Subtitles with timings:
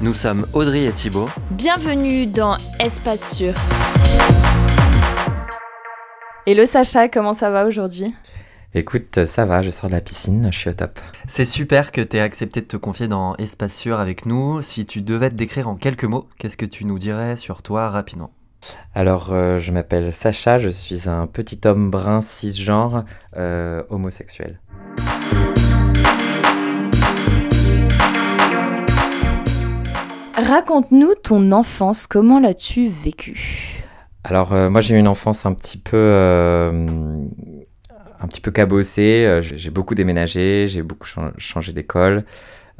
[0.00, 1.28] Nous sommes Audrey et Thibaut.
[1.50, 3.54] Bienvenue dans Espace Sûr.
[6.46, 8.14] Hello Sacha, comment ça va aujourd'hui?
[8.74, 10.98] Écoute, ça va, je sors de la piscine, je suis au top.
[11.26, 14.62] C'est super que tu aies accepté de te confier dans Espace Sûr avec nous.
[14.62, 17.88] Si tu devais te décrire en quelques mots, qu'est-ce que tu nous dirais sur toi
[17.88, 18.32] rapidement?
[18.94, 23.04] Alors, euh, je m'appelle Sacha, je suis un petit homme brun cisgenre
[23.36, 24.58] euh, homosexuel.
[30.36, 33.82] Raconte-nous ton enfance, comment l'as-tu vécue?
[34.24, 35.96] Alors, euh, moi j'ai eu une enfance un petit peu
[38.24, 39.24] un petit peu cabossé.
[39.26, 42.24] Euh, j'ai beaucoup déménagé, j'ai beaucoup changé d'école.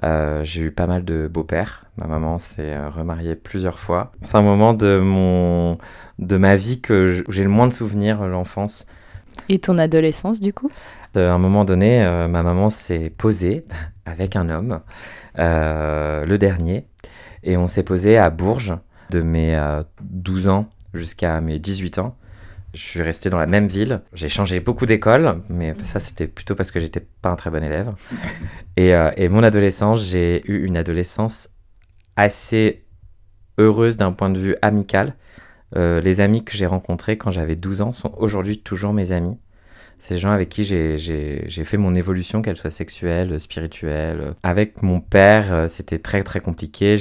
[0.02, 1.86] Euh, j'ai eu pas mal de beaux-pères.
[1.96, 4.12] Ma maman s'est euh, remariée plusieurs fois.
[4.20, 5.78] C'est un moment de, mon,
[6.18, 8.86] de ma vie que j'ai le moins de souvenirs, l'enfance.
[9.48, 10.70] Et ton adolescence, du coup?
[11.14, 13.64] À un moment donné, ma maman s'est posée
[14.06, 14.80] avec un homme,
[15.36, 16.86] le dernier,
[17.44, 18.74] et on s'est posé à Bourges
[19.10, 19.56] de mes
[20.00, 22.16] 12 ans jusqu'à mes 18 ans.
[22.74, 24.02] Je suis resté dans la même ville.
[24.12, 27.62] J'ai changé beaucoup d'école, mais ça, c'était plutôt parce que j'étais pas un très bon
[27.62, 27.92] élève.
[28.76, 31.48] Et, euh, et mon adolescence, j'ai eu une adolescence
[32.16, 32.84] assez
[33.56, 35.14] heureuse d'un point de vue amical.
[35.76, 39.38] Euh, les amis que j'ai rencontrés quand j'avais 12 ans sont aujourd'hui toujours mes amis.
[39.98, 44.34] C'est les gens avec qui j'ai fait mon évolution, qu'elle soit sexuelle, spirituelle.
[44.42, 46.96] Avec mon père, euh, c'était très très compliqué,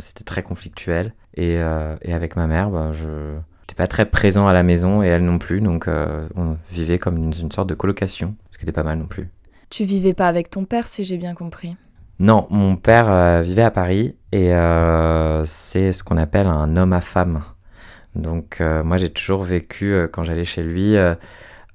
[0.00, 1.14] c'était très conflictuel.
[1.36, 3.38] Et, et, avec ma mère, ben, je,
[3.80, 7.16] pas très présent à la maison et elle non plus, donc euh, on vivait comme
[7.16, 9.28] une, une, sorte de colocation, ce qui était pas mal non plus.
[9.70, 11.76] Tu vivais pas avec ton père, si j'ai bien compris
[12.18, 16.92] Non, mon père euh, vivait à Paris et euh, c'est ce qu'on appelle un homme
[16.92, 17.42] à femme.
[18.16, 20.96] Donc moi j'ai toujours vécu quand j'allais chez lui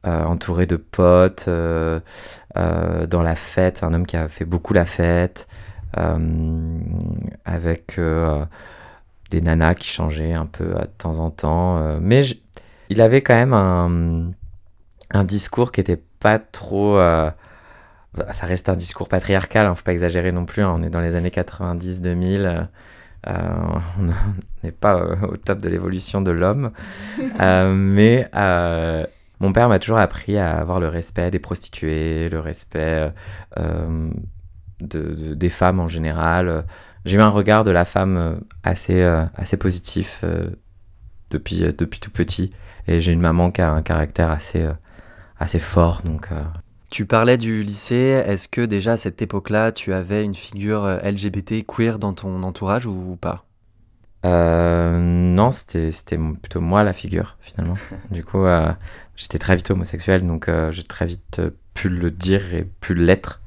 [0.05, 5.47] entouré de potes, dans la fête, un homme qui a fait beaucoup la fête,
[7.45, 7.99] avec
[9.29, 11.77] des nanas qui changeaient un peu de temps en temps.
[11.77, 12.21] Euh, mais
[12.89, 14.31] il avait quand même un,
[15.11, 16.97] un discours qui était pas trop.
[16.97, 17.29] Euh,
[18.31, 20.63] ça reste un discours patriarcal, hein, faut pas exagérer non plus.
[20.63, 22.67] Hein, on est dans les années 90-2000.
[23.27, 23.33] Euh,
[23.99, 26.71] on n'est pas au top de l'évolution de l'homme.
[27.39, 28.29] mais
[29.39, 33.11] mon père m'a toujours appris à avoir le respect des prostituées, le respect
[33.57, 36.65] de, des femmes en général
[37.05, 40.49] j'ai eu un regard de la femme euh, assez, euh, assez positif euh,
[41.29, 42.49] depuis, depuis tout petit.
[42.87, 44.67] Et j'ai une maman qui a un caractère assez,
[45.39, 46.01] assez fort.
[46.03, 46.29] Donc,
[46.91, 48.23] Tu parlais du lycée.
[48.25, 52.85] Est-ce que déjà à cette époque-là, tu avais une figure LGBT queer dans ton entourage
[52.85, 53.44] ou pas?
[54.25, 57.75] Non, c'était plutôt moi la figure finalement.
[58.11, 58.45] du coup,
[59.15, 61.41] j'étais très vite homosexuel, donc j'ai très vite
[61.73, 63.41] pu le dire et pu l'être.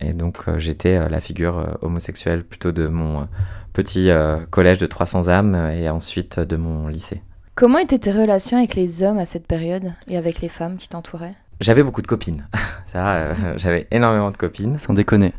[0.00, 3.28] Et donc euh, j'étais euh, la figure euh, homosexuelle plutôt de mon
[3.72, 4.10] petit
[4.50, 7.22] collège de 300 âmes et ensuite de mon lycée.
[7.54, 10.88] Comment étaient tes relations avec les hommes à cette période et avec les femmes qui
[10.88, 11.34] t'entouraient?
[11.60, 12.48] J'avais beaucoup de copines.
[12.92, 14.76] Ça, j'avais énormément de copines.
[14.78, 15.32] Sans déconner.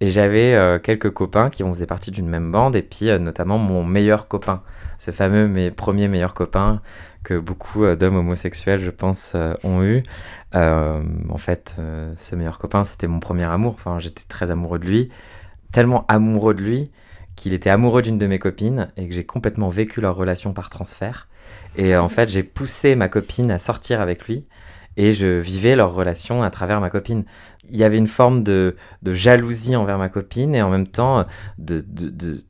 [0.00, 4.28] Et j'avais quelques copains qui faisaient partie d'une même bande et puis notamment mon meilleur
[4.28, 4.62] copain,
[4.96, 6.80] ce fameux mes premiers meilleurs copains
[7.24, 10.02] que beaucoup d'hommes homosexuels, je pense, ont eu.
[10.54, 13.74] Euh, en fait, euh, ce meilleur copain, c'était mon premier amour.
[13.74, 15.10] Enfin, j'étais très amoureux de lui,
[15.72, 16.90] tellement amoureux de lui
[17.36, 20.70] qu'il était amoureux d'une de mes copines et que j'ai complètement vécu leur relation par
[20.70, 21.28] transfert.
[21.76, 24.44] Et en fait, j'ai poussé ma copine à sortir avec lui
[24.98, 27.24] et je vivais leur relation à travers ma copine.
[27.70, 28.74] Il y avait une forme de,
[29.06, 31.24] jalousie envers ma copine et en même temps,
[31.58, 31.84] de,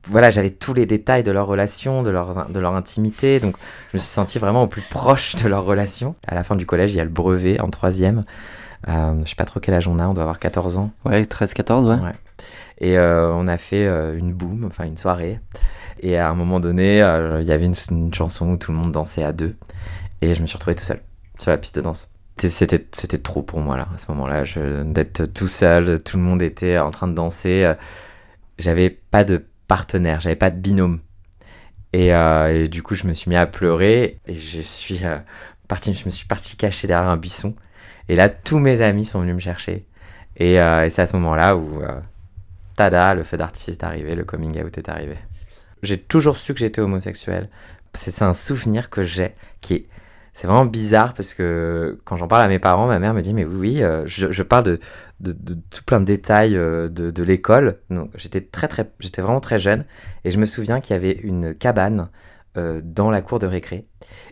[0.08, 3.38] voilà, j'avais tous les détails de leur relation, de leur, de leur intimité.
[3.38, 3.56] Donc,
[3.92, 6.14] je me suis senti vraiment au plus proche de leur relation.
[6.26, 8.24] À la fin du collège, il y a le brevet en troisième.
[8.88, 10.90] Euh, je sais pas trop quel âge on a, on doit avoir 14 ans.
[11.04, 12.02] Ouais, 13-14, ouais.
[12.02, 12.12] ouais.
[12.80, 15.40] Et euh, on a fait euh, une boom, enfin une soirée.
[16.00, 18.78] Et à un moment donné, euh, il y avait une, une chanson où tout le
[18.78, 19.56] monde dansait à deux.
[20.22, 21.00] Et je me suis retrouvé tout seul
[21.38, 22.08] sur la piste de danse
[22.40, 24.44] c'était c'était trop pour moi là à ce moment-là
[24.84, 27.74] d'être tout seul tout le monde était en train de danser euh,
[28.58, 31.00] j'avais pas de partenaire j'avais pas de binôme
[31.96, 35.18] euh, et, du coup je me suis mis à pleurer et je suis euh,
[35.66, 37.54] parti je me suis parti cacher derrière un buisson
[38.08, 39.86] et là tous mes amis sont venus me chercher
[40.36, 41.82] et, et c'est à ce moment-là où
[42.76, 45.16] tada le feu d'artifice est arrivé le coming out est arrivé
[45.82, 47.48] J'ai toujours su que j'étais homosexuel.
[47.92, 49.86] C'est un souvenir que j'ai qui est.
[50.38, 53.34] C'est vraiment bizarre parce que quand j'en parle à mes parents, ma mère me dit
[53.34, 54.78] Mais oui, oui, euh, je, je parle de,
[55.18, 57.80] de, de tout plein de détails euh, de, de l'école.
[57.90, 59.84] Donc j'étais très, très, j'étais vraiment très jeune
[60.22, 62.08] et je me souviens qu'il y avait une cabane
[62.56, 63.88] euh, dans la cour de récré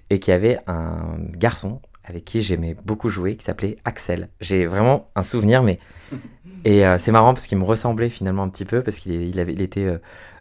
[0.08, 4.28] et qu'il y avait un garçon avec qui j'aimais beaucoup jouer qui s'appelait Axel.
[4.40, 5.80] J'ai vraiment un souvenir, mais.
[6.64, 9.40] Et euh, c'est marrant parce qu'il me ressemblait finalement un petit peu parce qu'il il
[9.40, 9.86] avait, il était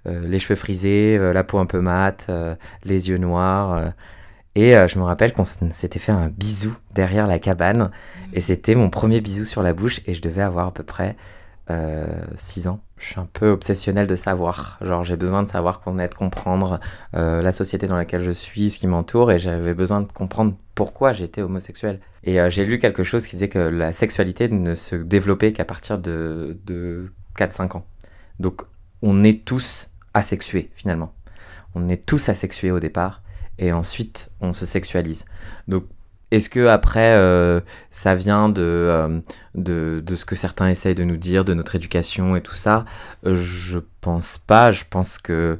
[0.05, 2.29] euh, les cheveux frisés, la peau un peu mate,
[2.83, 3.93] les yeux noirs.
[4.57, 7.91] Euh, et euh, je me rappelle qu'on s'était fait un bisou derrière la cabane.
[8.33, 10.01] Et c'était mon premier bisou sur la bouche.
[10.05, 11.15] Et je devais avoir à peu près
[12.35, 12.79] 6 ans.
[12.97, 14.77] Je suis un peu obsessionnel de savoir.
[14.81, 16.79] Genre, j'ai besoin de savoir, connaître, comprendre
[17.13, 19.31] euh, la société dans laquelle je suis, ce qui m'entoure.
[19.31, 21.99] Et j'avais besoin de comprendre pourquoi j'étais homosexuel.
[22.23, 25.65] Et euh, j'ai lu quelque chose qui disait que la sexualité ne se développait qu'à
[25.65, 27.85] partir de, de 4-5 ans.
[28.39, 28.61] Donc,
[29.01, 31.13] on est tous asexués, finalement.
[31.75, 33.21] On est tous asexués au départ.
[33.57, 35.25] Et ensuite, on se sexualise.
[35.67, 35.85] Donc,
[36.31, 37.61] est-ce que après, euh,
[37.91, 39.19] ça vient de, euh,
[39.53, 42.83] de, de ce que certains essayent de nous dire, de notre éducation et tout ça?
[43.25, 44.71] Euh, Je pense pas.
[44.71, 45.59] Je pense que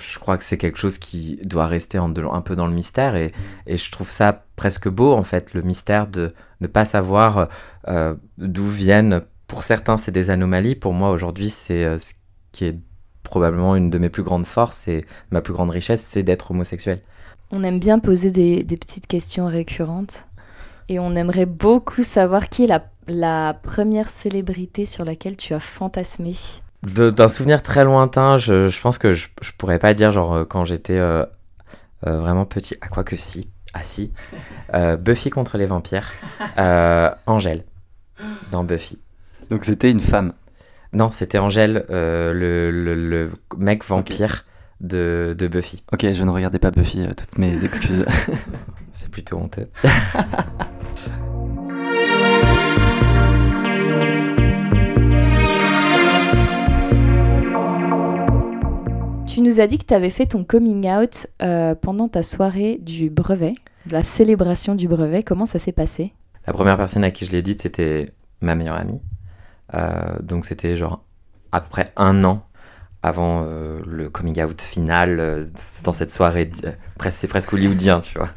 [0.00, 2.10] je crois que c'est quelque chose qui doit rester un
[2.42, 3.32] peu dans le mystère et,
[3.66, 7.48] et je trouve ça presque beau en fait, le mystère de ne pas savoir
[8.38, 9.22] d'où viennent.
[9.46, 10.76] Pour certains, c'est des anomalies.
[10.76, 12.14] Pour moi, aujourd'hui, c'est ce
[12.52, 12.78] qui est
[13.24, 17.00] probablement une de mes plus grandes forces et ma plus grande richesse, c'est d'être homosexuel.
[17.50, 20.26] On aime bien poser des, des petites questions récurrentes.
[20.88, 25.60] Et on aimerait beaucoup savoir qui est la, la première célébrité sur laquelle tu as
[25.60, 26.34] fantasmé.
[26.82, 30.44] D'un souvenir très lointain, je, je pense que je, je pourrais pas dire genre euh,
[30.44, 31.24] quand j'étais euh,
[32.06, 32.76] euh, vraiment petit.
[32.82, 33.48] À quoi que si.
[33.72, 34.12] Ah si.
[34.74, 36.12] Euh, Buffy contre les vampires.
[36.58, 37.64] Euh, Angèle.
[38.52, 38.98] Dans Buffy.
[39.50, 40.34] Donc c'était une femme.
[40.94, 44.44] Non, c'était Angèle, euh, le, le- le mec vampire
[44.80, 45.82] de, de Buffy.
[45.92, 48.04] Ok, je ne regardais pas Buffy, euh, toutes mes excuses.
[48.92, 49.68] C'est plutôt honteux.
[59.26, 62.78] Tu nous as dit que tu avais fait ton coming out euh, pendant ta soirée
[62.80, 63.54] du brevet,
[63.86, 65.22] de la célébration du brevet.
[65.22, 66.12] Comment ça s'est passé?
[66.46, 68.12] La première personne à qui je l'ai dite, c'était
[68.42, 69.00] ma meilleure amie.
[69.72, 71.02] Euh, donc c'était genre
[71.52, 72.46] à peu près un an
[73.02, 75.44] avant euh, le coming out final euh,
[75.84, 76.50] dans cette soirée.
[76.64, 76.72] euh,
[77.10, 78.30] C'est presque hollywoodien, tu vois.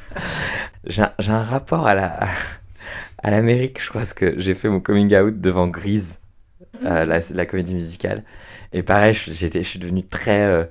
[0.86, 2.20] J'ai un- rapport à la
[3.24, 6.20] à l'Amérique, je crois, parce que j'ai fait mon coming out devant Grise,
[6.84, 8.24] euh, la, la comédie musicale.
[8.74, 9.32] Et pareil, je-
[9.64, 10.70] suis devenu très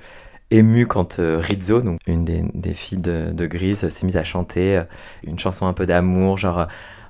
[0.50, 4.82] ému quand Rizzo, donc une des, des filles de, de Grise, s'est mise à chanter
[5.24, 6.66] une chanson un peu d'amour, genre,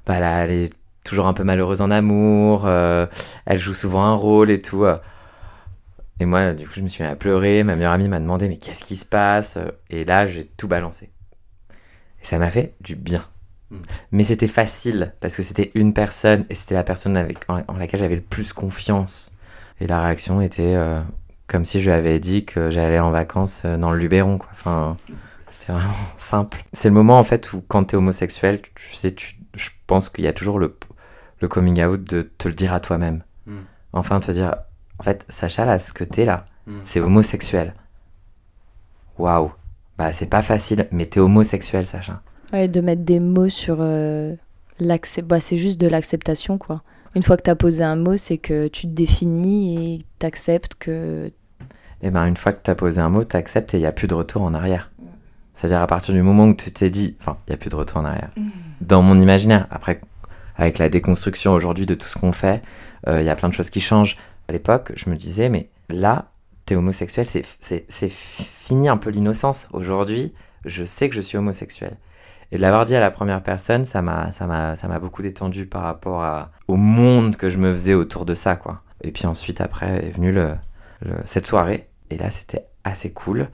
[0.07, 0.71] bah, là, elle est
[1.07, 3.07] toujours un peu malheureuse en amour, euh,
[3.47, 4.85] elle joue souvent un rôle et tout.
[4.85, 4.99] euh.
[6.21, 7.63] Et moi, du coup, je me suis mis à pleurer.
[7.63, 9.59] Ma meilleure amie m'a demandé, mais qu'est-ce qui se passe
[9.91, 11.11] Et là, j'ai tout balancé.
[12.23, 13.23] Et ça m'a fait du bien.
[13.71, 13.77] Mm.
[14.13, 17.77] Mais c'était facile parce que c'était une personne et c'était la personne avec, en, en
[17.77, 19.37] laquelle j'avais le plus confiance.
[19.81, 21.01] Et la réaction était euh,
[21.47, 24.39] comme si je lui avais dit que j'allais en vacances euh, dans le Luberon.
[24.39, 24.49] Quoi.
[24.53, 24.97] Enfin,
[25.51, 26.65] c'était vraiment simple.
[26.73, 30.25] C'est le moment en fait où quand t'es homosexuel, tu sais, tu, je pense qu'il
[30.25, 30.77] y a toujours le,
[31.41, 33.23] le coming out de te le dire à toi-même.
[33.47, 33.57] Mm.
[33.93, 34.55] Enfin, te dire,
[34.99, 36.79] en fait, Sacha, là, ce que t'es là, Mm.
[36.83, 37.75] c'est homosexuel.
[39.19, 39.53] Waouh.
[39.99, 42.21] Bah, c'est pas facile, mais t'es homosexuel, Sacha.
[42.53, 44.35] Ouais, de mettre des mots sur euh,
[45.25, 46.83] bah, c'est juste de l'acceptation quoi.
[47.15, 50.27] Une fois que tu as posé un mot, c'est que tu te définis et tu
[50.27, 51.33] acceptes que
[52.03, 54.07] Et ben, une fois que t'as posé un mot, t'acceptes et il n'y a plus
[54.07, 54.91] de retour en arrière.
[55.55, 57.77] C'est-à-dire, à partir du moment où tu t'es dit, enfin, il n'y a plus de
[57.77, 58.29] retour en arrière.
[58.83, 60.03] Dans mon imaginaire, après,
[60.57, 62.63] avec la déconstruction aujourd'hui de tout ce qu'on fait,
[63.09, 64.17] euh, il y a plein de choses qui changent.
[64.49, 66.31] À l'époque, je me disais, mais là,
[66.65, 69.69] t'es homosexuel, c'est, fini un peu l'innocence.
[69.73, 70.33] Aujourd'hui,
[70.65, 71.97] je sais que je suis homosexuel.
[72.53, 76.51] Et de l'avoir dit à la première personne, ça m'a, beaucoup détendu par rapport à,
[76.69, 78.83] au monde que je me faisais autour de ça, quoi.
[79.03, 80.57] Et puis ensuite, après, est venue le-
[81.25, 81.89] cette soirée.
[82.11, 83.49] Et là, c'était assez cool.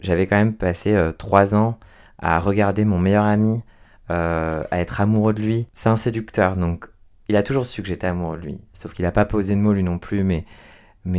[0.00, 1.78] J'avais quand même passé euh, trois ans
[2.18, 3.62] à regarder mon meilleur ami,
[4.10, 5.66] euh, à être amoureux de lui.
[5.72, 6.86] C'est un séducteur, donc
[7.28, 8.60] il a toujours su que j'étais amoureux de lui.
[8.74, 10.44] Sauf qu'il n'a pas posé de mots lui non plus, mais,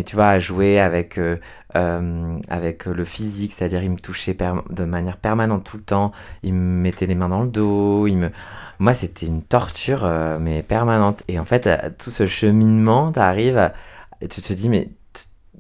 [0.04, 1.38] tu vois, à jouer avec, euh,
[1.76, 4.36] euh, avec le physique, c'est-à-dire il me touchait
[4.70, 6.12] de manière permanente tout le temps,
[6.44, 8.30] il me mettait les mains dans le dos, il me...
[8.80, 11.24] Moi, c'était une torture, mais permanente.
[11.28, 13.74] Et en fait, tout ce cheminement, t'arrives, à-
[14.22, 14.90] tu te dis, mais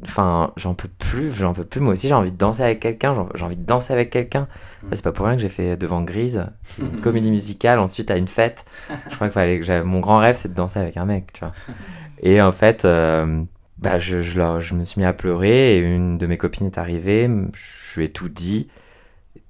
[0.03, 1.79] enfin, j'en peux plus, j'en peux plus.
[1.81, 4.47] Moi aussi, j'ai envie de danser avec quelqu'un, j'ai envie de danser avec quelqu'un.
[4.83, 4.87] Mm.
[4.93, 6.45] C'est pas pour rien que j'ai fait devant Grise,
[6.79, 8.65] une comédie musicale, ensuite à une fête.
[9.09, 11.33] Je crois que fallait que j'avais mon grand rêve, c'est de danser avec un mec,
[11.33, 11.53] tu vois.
[12.23, 13.43] Et en fait, euh,
[13.79, 17.27] bah, je, je me suis mis à pleurer et une de mes copines est arrivée,
[17.53, 18.67] je lui ai tout dit.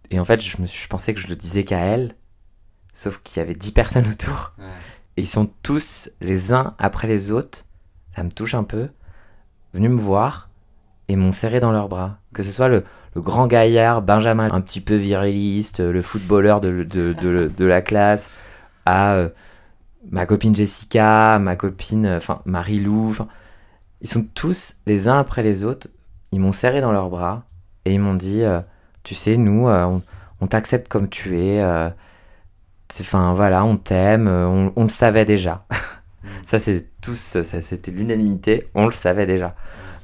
[0.10, 2.16] Et en fait, je, me suis- je pensais que je le disais qu'à elle,
[2.94, 4.54] sauf qu'il y avait 10 personnes autour.
[5.18, 7.66] Et ils sont tous, les uns après les autres,
[8.16, 8.88] ça me touche un peu,
[9.74, 10.50] venus me voir
[11.08, 12.18] et m'ont serré dans leurs bras.
[12.34, 12.84] Que ce soit le,
[13.16, 18.32] grand gaillard, Benjamin, un petit peu viriliste, le footballeur de, de, de, la classe,
[18.86, 19.30] à euh,
[20.10, 23.16] ma copine Jessica, ma copine, euh, enfin Marie-Lou,
[24.02, 25.88] ils sont tous les uns après les autres,
[26.32, 27.44] ils m'ont serré dans leurs bras
[27.86, 28.62] et ils m'ont dit, euh,
[29.04, 30.00] tu sais, nous, euh,
[30.40, 31.90] on, t'accepte comme tu es, euh,
[33.00, 35.66] enfin voilà, on t'aime, euh, on, on le savait déjà.
[36.44, 39.56] ça, c'est tous, ça, c'était l'unanimité, on le savait déjà.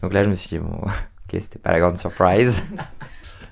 [0.02, 2.64] Donc là, je me suis dit, bon, ok, c'était pas la grande surprise.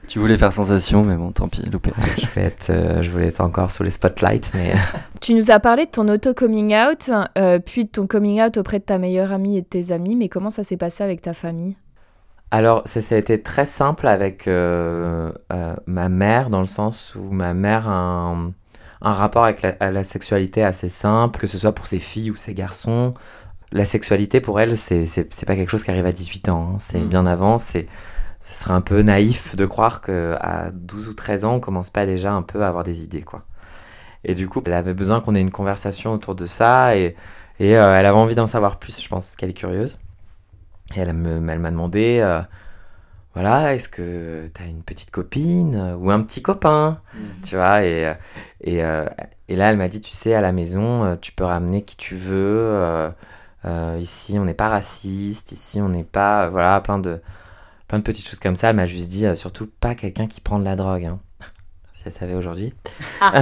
[0.08, 1.92] Tu voulais faire sensation, mais bon, tant pis, loupé.
[2.20, 4.76] je, voulais être, euh, je voulais être encore sous les spotlights, mais
[5.20, 8.78] Tu nous as parlé de ton auto-coming out, euh, puis de ton coming out auprès
[8.78, 11.34] de ta meilleure amie et de tes amis, mais comment ça s'est passé avec ta
[11.34, 11.76] famille?
[12.52, 17.16] Alors, ça, ça a été très simple avec euh, euh, ma mère, dans le sens
[17.16, 18.54] où ma mère a un,
[19.06, 22.32] un rapport avec la, à la sexualité assez simple, que ce soit pour ses filles
[22.32, 23.14] ou ses garçons.
[23.72, 25.06] La sexualité, pour elle, c'est
[25.48, 26.78] pas quelque chose qui arrive à 18 ans, hein.
[26.80, 27.08] c'est Mm.
[27.10, 27.58] bien avant.
[27.58, 27.88] C'est
[28.42, 32.06] Ce serait un peu naïf de croire qu'à 12 ou 13 ans, on commence pas
[32.06, 33.44] déjà un peu à avoir des idées, quoi.
[34.24, 37.16] Et du coup, elle avait besoin qu'on ait une conversation autour de ça, et,
[37.60, 40.00] et euh, elle avait envie d'en savoir plus, je pense qu'elle est curieuse.
[40.96, 42.42] Et elle me- elle m'a demandé, euh,
[43.36, 47.02] voilà, est-ce que tu as une petite copine euh, ou un petit copain
[47.44, 48.14] Tu vois, et, euh,
[48.62, 49.06] et, euh,
[49.50, 52.16] et là, elle m'a dit, tu sais, à la maison, tu peux ramener qui tu
[52.16, 52.34] veux.
[52.72, 53.10] euh,
[53.66, 55.52] euh, ici, on n'est pas raciste.
[55.52, 56.48] Ici, on n'est pas...
[56.50, 57.22] Voilà, plein de,
[57.88, 58.70] plein de petites choses comme ça.
[58.70, 61.06] Elle m'a juste dit, surtout pas quelqu'un qui prend de la drogue.
[61.06, 61.20] hein.
[61.94, 62.74] Si elle savait aujourd'hui.
[63.22, 63.42] Ah.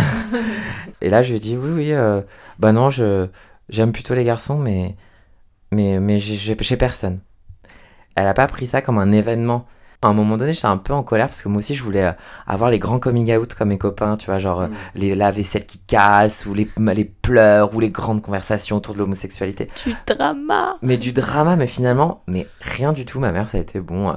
[1.02, 1.94] et là, je lui ai dit, oui, oui,
[2.60, 3.28] bah non, je,
[3.70, 4.96] j'aime plutôt les garçons, mais,
[5.72, 7.20] mais, mais j'ai, j'ai- j'ai personne.
[8.16, 9.66] Elle a pas pris ça comme un événement.
[10.04, 12.06] À un moment donné, j'étais un peu en colère parce que moi aussi, je voulais
[12.06, 12.12] euh,
[12.48, 15.66] avoir les grands coming out comme mes copains, tu vois, genre euh, les la vaisselle
[15.66, 19.68] qui casse, ou les, les pleurs, ou les grandes conversations autour de l'homosexualité.
[19.76, 23.20] Tu drama Mais du drama, mais finalement, mais rien du tout.
[23.20, 24.10] Ma mère, ça a été bon.
[24.10, 24.14] euh,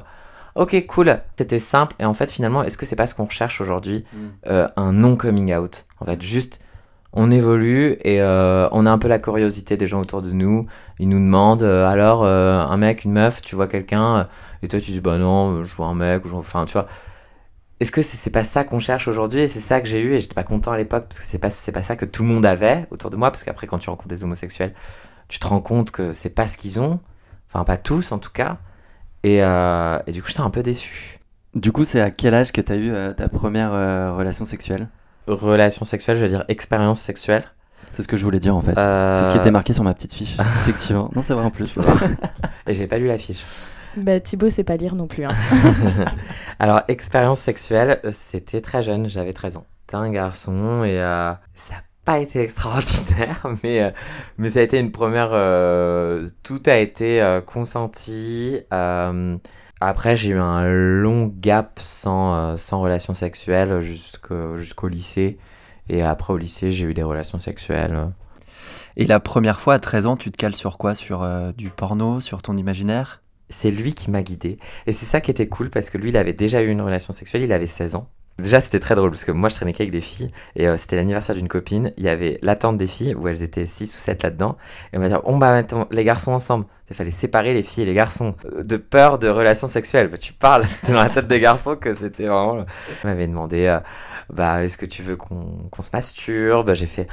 [0.57, 1.19] ok, cool.
[1.39, 1.95] C'était simple.
[1.99, 4.05] Et en fait, finalement, est-ce que c'est pas ce qu'on recherche aujourd'hui
[4.47, 5.85] euh, Un non-coming out?
[6.01, 6.61] En fait, juste,
[7.17, 10.67] on évolue et euh, on a un peu la curiosité des gens autour de nous.
[11.01, 14.29] Ils nous demandent, euh, alors, euh, un mec, une meuf, tu vois quelqu'un,
[14.63, 16.87] et toi, tu dis, bah non, je vois un mec, enfin, tu vois.
[17.81, 20.21] Est-ce que c'est pas ça qu'on cherche aujourd'hui et c'est ça que j'ai eu et
[20.21, 22.29] j'étais pas content à l'époque parce que c'est pas c'est pas ça que tout le
[22.31, 24.73] monde avait autour de moi parce qu'après quand tu rencontres des homosexuels
[25.29, 27.01] tu te rends compte que c'est pas ce qu'ils ont
[27.49, 28.59] enfin pas tous en tout cas
[29.25, 31.21] et, et du coup j'étais un peu déçu
[31.55, 33.73] Du coup, c'est à quel âge que tu as eu ta première
[34.17, 34.89] relation sexuelle?
[35.27, 37.45] Relation sexuelle je veux dire expérience sexuelle
[37.93, 38.77] C'est ce que je voulais dire en fait.
[38.79, 40.37] Euh, C'est ce qui était marqué sur ma petite fiche.
[40.41, 41.11] Effectivement.
[41.15, 41.77] Non, c'est vrai en plus.
[42.67, 43.45] et j'ai pas lu la fiche
[43.97, 45.25] Bah Thibaut sait pas lire non plus.
[45.25, 45.31] hein.
[46.59, 51.75] alors expérience sexuelle c'était très jeune j'avais 13 ans t'es un garçon et euh, ça
[51.75, 53.91] n'a pas été extraordinaire mais euh,
[54.39, 59.37] mais ça a été une première euh, tout a été euh, consenti euh,
[59.81, 65.39] après j'ai eu un long gap sans euh, sans relation sexuelle jusqu'au jusqu'au lycée.
[65.89, 68.11] Et après au lycée j'ai eu des relations sexuelles.
[68.97, 70.95] Et la première fois à 13 ans, tu te cales sur quoi?
[70.95, 72.21] Sur euh, du porno?
[72.21, 73.23] Sur ton imaginaire?
[73.49, 74.59] C'est lui qui m'a guidé.
[74.87, 77.13] Et c'est ça qui était cool parce que lui, il avait déjà eu une relation
[77.13, 78.09] sexuelle, il avait 16 ans.
[78.39, 80.97] Déjà, c'était très drôle parce que moi, je traînais qu'avec des filles et euh, c'était
[80.97, 81.93] l'anniversaire d'une copine.
[81.97, 84.59] Il y avait l'attente des filles où elles étaient 6 ou 7 là-dedans.
[84.93, 86.67] Et on va dire, on va mettre les garçons ensemble.
[86.91, 90.09] Il fallait séparer les filles et les garçons euh, de peur de relations sexuelles.
[90.09, 92.67] Bah, tu parles, c'était dans la tête des garçons que c'était vraiment.
[93.03, 93.81] Il m'avait demandé, euh,
[94.31, 96.75] bah, est-ce que tu veux qu'on qu'on se masturbe?
[96.75, 97.07] J'ai fait,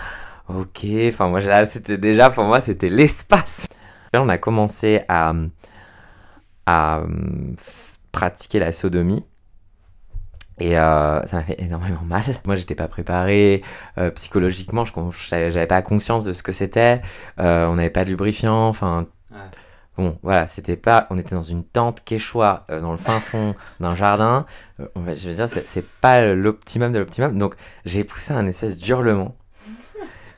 [0.49, 0.85] ok.
[1.07, 3.65] Enfin, moi, c'était déjà, pour moi, c'était l'espace.
[4.11, 5.33] Là, on a commencé à
[6.65, 9.23] à f- pratiquer la sodomie.
[10.59, 12.23] Et euh, ça m'a fait énormément mal.
[12.45, 13.63] Moi, j'étais pas préparé
[13.97, 14.85] euh, psychologiquement.
[14.85, 14.93] Je
[15.29, 17.01] j'avais pas conscience de ce que c'était.
[17.39, 18.67] Euh, on n'avait pas de lubrifiant.
[18.67, 19.07] Enfin,
[19.97, 21.07] bon, voilà, c'était pas.
[21.09, 24.45] On était dans une tente quechua dans le fin fond d'un jardin.
[24.79, 27.37] Je veux dire, c'est c'est pas l'optimum de l'optimum.
[27.37, 27.55] Donc,
[27.85, 29.35] j'ai poussé un espèce d'hurlement.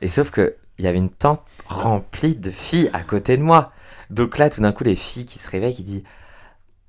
[0.00, 3.72] Et sauf que il y avait une tente remplie de filles à côté de moi.
[4.10, 6.02] Donc là, tout d'un coup, les filles qui se réveillent, qui disent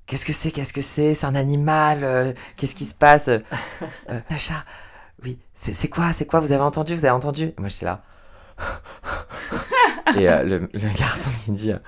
[0.08, 1.12] Qu'est-ce que c'est Qu'est-ce que c'est?
[1.14, 3.28] C'est un animal euh, Qu'est-ce qui se passe?
[3.28, 3.38] Euh,
[4.10, 4.64] euh, Sacha,
[5.22, 6.40] oui, c'est quoi C'est quoi?
[6.40, 7.44] Vous avez entendu Vous avez entendu?
[7.46, 8.02] Et Moi, j'étais là.
[10.16, 11.78] Et euh, le, le garçon qui dit euh,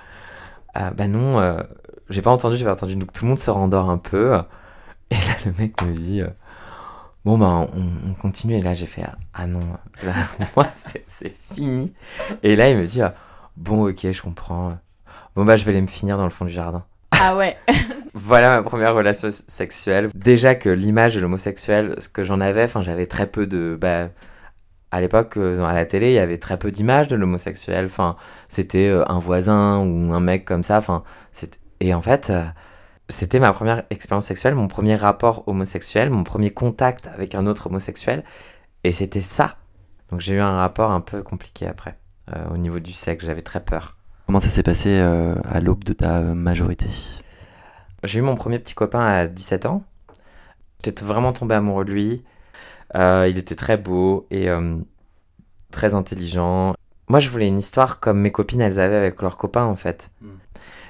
[0.73, 1.61] Ah, Bah non, euh,
[2.09, 2.95] j'ai pas entendu, j'ai pas entendu.
[2.95, 4.39] Donc tout le monde se rendort un peu.
[5.09, 6.29] Et là, le mec me dit euh,
[7.25, 8.55] Bon, bah, on, on continue.
[8.55, 9.61] Et là, j'ai fait Ah non,
[10.03, 10.13] là,
[10.55, 10.67] moi,
[11.07, 11.93] c'est fini.
[12.43, 13.15] Et là, il me dit ah,
[13.57, 14.77] Bon, ok, je comprends.
[15.35, 16.83] bon bah je vais aller me finir dans le fond du jardin.
[17.11, 17.57] Ah ouais.
[18.13, 20.09] Voilà ma première relation sexuelle.
[20.13, 23.77] Déjà que l'image de l'homosexuel, ce que j'en avais, enfin j'avais très peu de...
[23.79, 24.09] Bah,
[24.91, 27.85] à l'époque, euh, à la télé, il y avait très peu d'images de l'homosexuel.
[27.85, 28.17] Enfin,
[28.49, 30.77] c'était euh, un voisin ou un mec comme ça.
[30.77, 31.03] Enfin,
[31.79, 32.43] et en fait, euh,
[33.07, 37.67] c'était ma première expérience sexuelle, mon premier rapport homosexuel, mon premier contact avec un autre
[37.67, 38.23] homosexuel.
[38.83, 39.55] Et c'était ça.
[40.09, 41.97] Donc j'ai eu un rapport un peu compliqué après,
[42.51, 43.23] au niveau du sexe.
[43.23, 43.95] J'avais très peur.
[44.25, 46.87] Comment ça s'est passé à l'aube de ta majorité?
[48.03, 49.83] J'ai eu mon premier petit copain à 17 ans.
[50.83, 52.23] J'étais vraiment tombé amoureux de lui.
[52.95, 54.77] Euh, il était très beau et euh,
[55.71, 56.73] très intelligent.
[57.07, 60.09] Moi, je voulais une histoire comme mes copines, elles avaient avec leurs copains, en fait.
[60.21, 60.29] Hmm.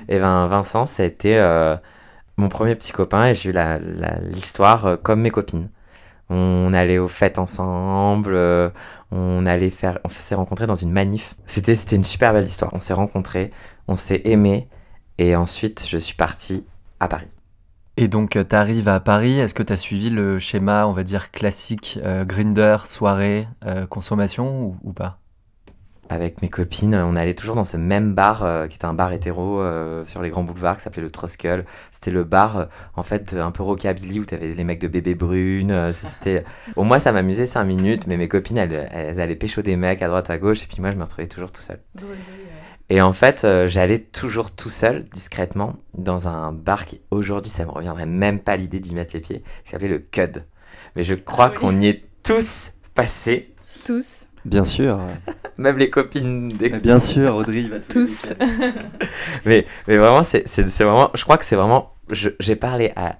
[0.07, 1.75] Et ben, Vincent, ça a été euh,
[2.37, 3.53] mon premier petit copain et j'ai eu
[4.29, 5.69] l'histoire comme mes copines.
[6.29, 8.37] On allait aux fêtes ensemble,
[9.11, 11.35] on allait faire, on s'est rencontrés dans une manif.
[11.45, 12.73] C'était, c'était une super belle histoire.
[12.73, 13.49] On s'est rencontrés,
[13.89, 14.69] on s'est aimés
[15.17, 16.65] et ensuite je suis parti
[17.01, 17.27] à Paris.
[17.97, 20.93] Et donc, euh, tu arrives à Paris, est-ce que tu as suivi le schéma, on
[20.93, 25.17] va dire, classique, euh, grinder, soirée, euh, consommation ou, pas?
[26.09, 29.63] Avec mes copines, on allait toujours dans ce même bar, qui était un bar hétéro
[30.05, 31.63] sur les grands boulevards, qui s'appelait le Troskull.
[31.89, 32.67] C'était le bar,
[32.97, 35.93] en fait, un peu rockabilly, où tu avais les mecs de bébé brune.
[35.93, 36.43] c'était...
[36.75, 40.01] Au moins, ça m'amusait 5 minutes, mais mes copines, elles, elles allaient pécho des mecs
[40.01, 41.79] à droite, à gauche, et puis moi, je me retrouvais toujours tout seul.
[42.91, 47.63] Et en fait, euh, j'allais toujours tout seul, discrètement, dans un bar qui, aujourd'hui, ça
[47.63, 50.43] me reviendrait même pas l'idée d'y mettre les pieds, qui s'appelait le CUD.
[50.97, 53.55] Mais je crois ah qu'on y est tous passés.
[53.85, 54.27] Tous.
[54.43, 54.99] Bien sûr.
[55.57, 56.67] même les copines des...
[56.67, 58.33] Bien sûr, Audrey va tous.
[59.45, 60.43] mais, mais vraiment, c'est
[60.83, 61.11] vraiment...
[61.13, 61.93] Je crois que c'est vraiment...
[62.09, 63.19] J'ai parlé à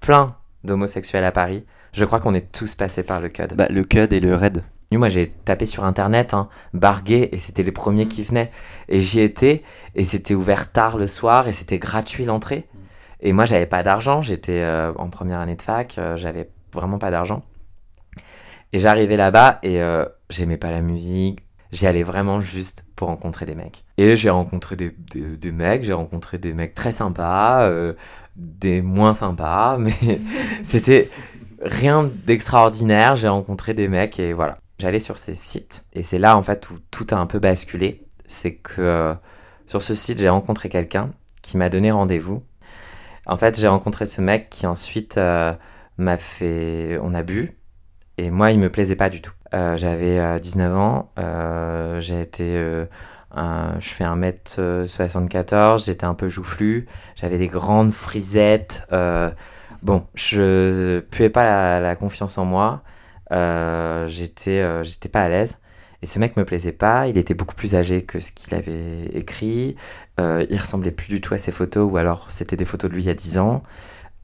[0.00, 0.34] plein
[0.64, 1.66] d'homosexuels à Paris.
[1.92, 3.52] Je crois qu'on est tous passés par le CUD.
[3.54, 4.62] Bah, le CUD et le RAID.
[4.98, 8.50] Moi, j'ai tapé sur internet, hein, bargué, et c'était les premiers qui venaient.
[8.88, 9.62] Et j'y étais,
[9.94, 12.66] et c'était ouvert tard le soir, et c'était gratuit l'entrée.
[13.20, 16.98] Et moi, j'avais pas d'argent, j'étais euh, en première année de fac, euh, j'avais vraiment
[16.98, 17.44] pas d'argent.
[18.72, 23.46] Et j'arrivais là-bas, et euh, j'aimais pas la musique, j'y allais vraiment juste pour rencontrer
[23.46, 23.84] des mecs.
[23.96, 27.70] Et j'ai rencontré des, des, mecs, j'ai rencontré des mecs très sympas,
[28.34, 29.92] des moins sympas, mais
[30.64, 31.08] c'était
[31.62, 33.14] rien d'extraordinaire.
[33.14, 34.58] J'ai rencontré des mecs, et voilà.
[34.80, 38.06] J'allais sur ces sites et c'est là en fait où tout a un peu basculé.
[38.26, 39.14] C'est que euh,
[39.66, 41.10] sur ce site, j'ai rencontré quelqu'un
[41.42, 42.42] qui m'a donné rendez-vous.
[43.26, 45.52] En fait, j'ai rencontré ce mec qui ensuite euh,
[45.98, 46.98] m'a fait.
[47.02, 47.58] On a bu
[48.16, 49.34] et moi, il me plaisait pas du tout.
[49.52, 51.12] Euh, j'avais 19 ans,
[51.98, 52.54] j'ai été.
[53.34, 58.86] je fais 1m74, j'étais un peu joufflu, j'avais des grandes frisettes.
[59.82, 62.82] bon, je puais pas la confiance en moi.
[63.32, 65.58] Euh, j'étais euh, j'étais pas à l'aise.
[66.02, 69.04] Et ce mec me plaisait pas, il était beaucoup plus âgé que ce qu'il avait
[69.12, 69.76] écrit,
[70.18, 72.94] euh, il ressemblait plus du tout à ses photos, ou alors c'était des photos de
[72.94, 73.62] lui il y a 10 ans.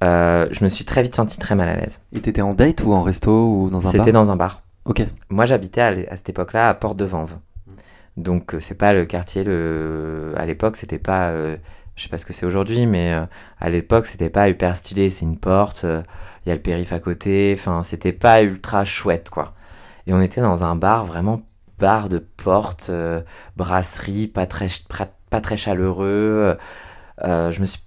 [0.00, 2.00] je me suis très vite senti très mal à l'aise.
[2.14, 3.92] Et t'étais en date ou en resto ou dans un bar?
[3.92, 4.62] C'était dans un bar.
[4.86, 5.06] Ok.
[5.28, 7.36] Moi j'habitais à, cette époque-là à Porte de Vanves.
[8.16, 10.32] Donc c'est pas le quartier, le...
[10.36, 11.30] à l'époque c'était pas
[11.96, 13.24] je sais pas ce que c'est aujourd'hui, mais euh,
[13.58, 15.10] à l'époque, c'était pas hyper stylé.
[15.10, 16.02] C'est une porte, il euh,
[16.46, 17.54] y a le périph' à côté.
[17.58, 19.54] Enfin, c'était pas ultra chouette, quoi.
[20.06, 21.42] Et on était dans un bar, vraiment
[21.78, 23.22] bar de porte, euh,
[23.56, 24.68] brasserie, pas très,
[25.30, 26.56] pas très chaleureux.
[27.22, 27.80] je me suis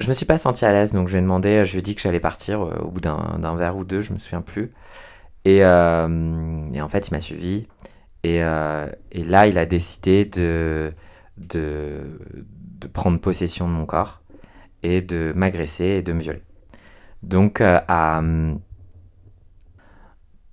[0.00, 1.94] je me suis pas senti à l'aise, donc je lui ai je lui ai dit
[1.94, 4.72] que j'allais partir au bout d'un verre ou deux, je me souviens plus.
[5.44, 7.68] Et, et en fait, il m'a suivi.
[8.24, 10.92] Et, et, là, il a décidé de,
[11.36, 12.18] de,
[12.82, 14.22] de prendre possession de mon corps
[14.82, 16.42] et de m'agresser et de me violer.
[17.22, 17.78] Donc, euh,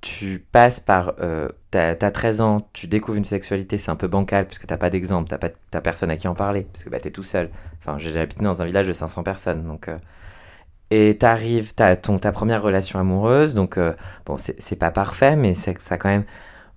[0.02, 1.14] tu passes par.
[1.20, 4.90] Euh, t'as 13 ans, tu découvres une sexualité, c'est un peu bancal puisque t'as pas
[4.90, 7.50] d'exemple, t'as pas personne à qui en parler, parce que bah, t'es tout seul.
[7.80, 9.88] Enfin, j'ai habité dans un village de 500 personnes, donc.
[9.90, 9.98] Euh,
[10.92, 13.94] et t'arrives, t'as ta première relation amoureuse, donc euh,
[14.26, 16.24] bon, c'est pas parfait, mais ça quand même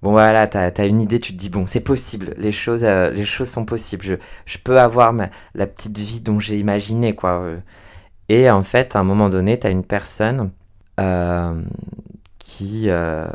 [0.03, 3.11] bon voilà, t'as as une idée, tu te dis bon, c'est possible, les choses, euh,
[3.11, 5.15] les choses sont possibles, je, peux avoir
[5.55, 7.45] la petite vie dont j'ai imaginé quoi.
[8.29, 10.51] Et en fait, à un moment donné, t'as une personne
[11.01, 11.63] euh,
[12.39, 13.29] qui, euh,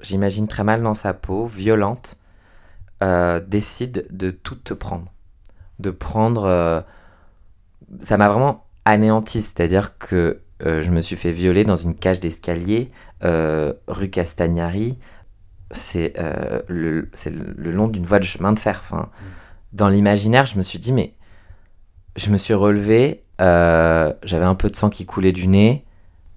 [0.00, 2.16] j'imagine très mal dans sa peau, violente,
[3.46, 5.12] décide de tout te prendre,
[5.78, 6.84] de prendre,
[8.02, 12.90] ça m'a vraiment anéanti, c'est-à-dire que je me suis fait violer dans une cage d'escalier
[13.22, 14.98] rue Castagnari
[15.70, 18.82] c'est euh, le, le, long d'une voie de chemin de fer.
[19.72, 21.14] Dans l'imaginaire, je me suis dit, mais
[22.16, 25.84] je me suis relevé, euh, j'avais un peu de sang qui coulait du nez.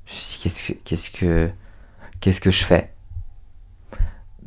[0.05, 0.43] Je me suis dit,
[0.83, 1.51] qu'est-ce que,
[2.19, 2.93] qu'est-ce que, que je fais?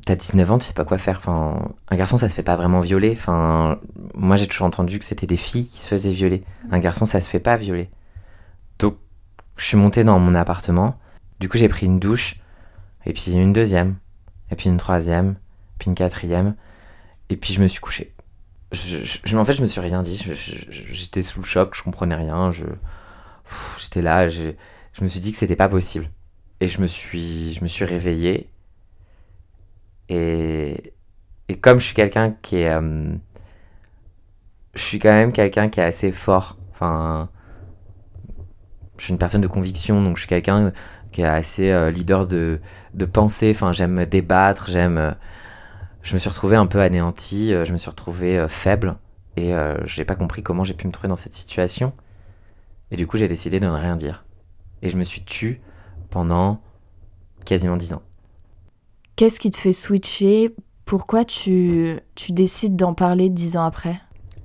[0.05, 1.17] T'as 19 ans, tu sais pas quoi faire.
[1.17, 3.13] Enfin, un garçon, ça se fait pas vraiment violer.
[3.13, 3.79] Enfin,
[4.15, 6.45] moi, j'ai toujours entendu que c'était des filles qui se faisaient violer.
[6.71, 7.89] Un garçon, ça se fait pas violer.
[8.79, 8.99] Donc,
[9.57, 10.99] je suis monté dans mon appartement.
[11.41, 12.37] Du coup, j'ai pris une douche,
[13.07, 13.97] et puis une deuxième,
[14.51, 15.37] et puis une troisième,
[15.79, 16.55] puis une quatrième,
[17.31, 18.15] et puis je me suis couché.
[18.73, 20.23] Je, en fait, je me suis rien dit.
[20.91, 22.51] J'étais sous le choc, je comprenais rien.
[23.79, 24.53] J'étais là, je,
[25.01, 26.11] me suis dit que c'était pas possible.
[26.61, 28.49] Et je me suis, je me suis réveillé.
[30.09, 30.93] Et,
[31.49, 32.71] et comme je suis quelqu'un qui est.
[32.71, 33.15] Euh,
[34.75, 36.57] je suis quand même quelqu'un qui est assez fort.
[36.73, 37.29] Enfin.
[38.97, 40.73] Je suis une personne de conviction, donc je suis quelqu'un
[41.15, 42.61] qui est assez euh, leader de,
[42.93, 43.53] de pensée.
[43.55, 44.99] Enfin, j'aime débattre, j'aime.
[44.99, 45.13] Euh,
[46.03, 48.97] je me suis retrouvé un peu anéanti, je me suis retrouvé faible.
[49.37, 49.53] Et
[49.85, 51.95] je n'ai pas compris comment j'ai pu me trouver dans cette situation.
[52.91, 54.27] Et du coup, j'ai décidé de ne rien dire.
[54.83, 55.63] Et je me suis tué
[56.11, 56.61] pendant
[57.47, 58.03] quasiment dix ans.
[59.17, 60.55] Qu'est-ce qui te fait switcher?
[60.85, 63.99] Pourquoi tu, tu décides d'en parler dix ans après?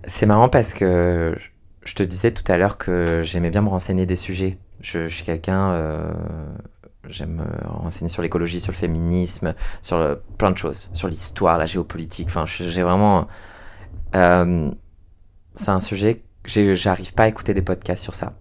[0.08, 1.36] C'est marrant parce que
[1.84, 4.58] je te disais tout à l'heure que j'aimais bien me renseigner des sujets.
[4.82, 6.12] Je, suis quelqu'un, euh,
[7.08, 11.66] j'aime me renseigner sur l'écologie, sur le féminisme, sur plein de choses, sur l'histoire, la
[11.66, 12.28] géopolitique.
[12.28, 13.28] Enfin, j'ai vraiment.
[14.16, 14.72] Euh,
[15.56, 18.34] c'est un sujet j'arrive pas à écouter des podcasts sur ça.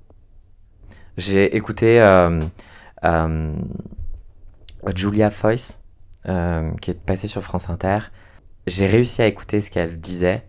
[1.16, 2.42] J'ai écouté euh,
[3.04, 3.54] euh,
[4.94, 5.82] Julia Foyce,
[6.26, 7.98] euh, qui est passée sur France Inter.
[8.66, 10.44] J'ai réussi à écouter ce qu'elle disait,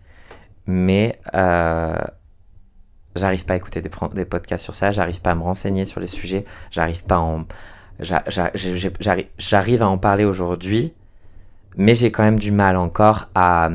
[0.66, 1.18] mais
[3.16, 6.00] j'arrive pas à écouter des, des, podcasts sur ça, j'arrive pas à me renseigner sur
[6.00, 7.44] les sujets, j'arrive pas à en...
[9.38, 10.94] J'arrive à en parler aujourd'hui,
[11.76, 13.68] mais j'ai quand même du mal encore à,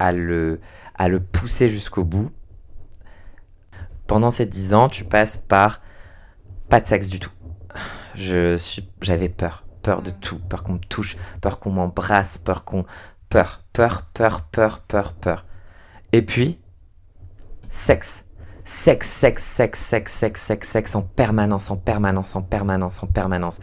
[0.00, 0.60] à, le,
[0.96, 2.30] à le pousser jusqu'au bout.
[4.08, 5.80] Pendant ces dix ans, tu passes par
[6.68, 7.30] pas de sexe du tout.
[8.14, 12.84] J'avais peur, peur de tout, peur qu'on me touche, peur qu'on m'embrasse, peur qu'on,
[13.28, 15.44] peur, peur, peur, peur, peur, peur.
[16.12, 16.58] Et puis,
[17.68, 18.24] sexe,
[18.64, 23.60] sexe, sexe, sexe, sexe, sexe, sexe, sexe en permanence, en permanence, en permanence, en permanence.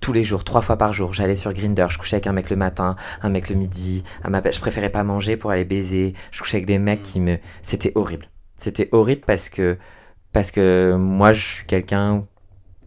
[0.00, 2.50] Tous les jours, trois fois par jour, j'allais sur Grinder, je couchais avec un mec
[2.50, 4.04] le matin, un mec le midi.
[4.28, 4.42] Ma...
[4.50, 6.14] Je préférais pas manger pour aller baiser.
[6.30, 8.26] Je couchais avec des mecs qui me, c'était horrible.
[8.56, 9.78] C'était horrible parce que,
[10.32, 12.24] parce que moi, je suis quelqu'un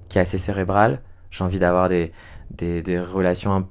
[0.07, 1.01] qui est assez cérébral.
[1.31, 2.11] J'ai envie d'avoir des,
[2.51, 3.67] des, relations,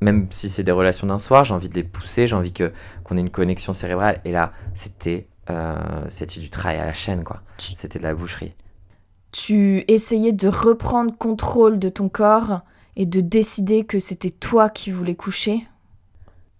[0.00, 2.72] même si c'est des relations d'un soir, j'ai envie de les pousser, j'ai envie que,
[3.04, 4.20] qu'on ait une connexion cérébrale.
[4.24, 5.28] Et là, c'était,
[6.08, 7.42] c'était du travail à la chaîne, quoi.
[7.58, 8.54] C'était de la boucherie.
[9.32, 12.62] Tu essayais de reprendre contrôle de ton corps
[12.96, 15.66] et de décider que c'était toi qui voulais coucher?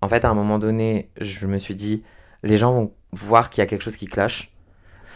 [0.03, 2.03] En fait, à un moment donné, je me suis dit,
[2.43, 4.51] les gens vont voir qu'il y a quelque chose qui cloche.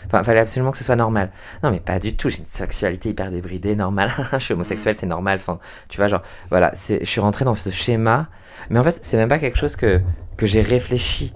[0.06, 1.30] Enfin, il fallait absolument que ce soit normal.
[1.62, 2.30] Non, mais pas du tout.
[2.30, 4.10] J'ai une sexualité hyper débridée, normale.
[4.32, 5.38] je suis homosexuel, c'est normal.
[5.40, 8.28] Enfin, tu vois, genre, voilà, je suis rentré dans ce schéma.
[8.70, 10.00] Mais en fait, c'est même pas quelque chose que,
[10.38, 11.34] que j'ai réfléchi.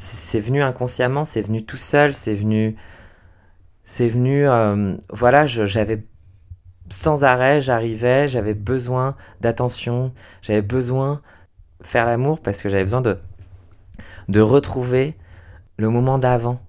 [0.00, 2.76] C'est venu inconsciemment, c'est venu tout seul, c'est venu.
[3.82, 4.48] C'est venu.
[4.48, 6.04] Euh, voilà, j'avais.
[6.88, 11.20] Sans arrêt, j'arrivais, j'avais besoin d'attention, j'avais besoin
[11.80, 13.18] de faire l'amour parce que j'avais besoin de,
[14.28, 15.16] de retrouver
[15.78, 16.60] le moment d'avant.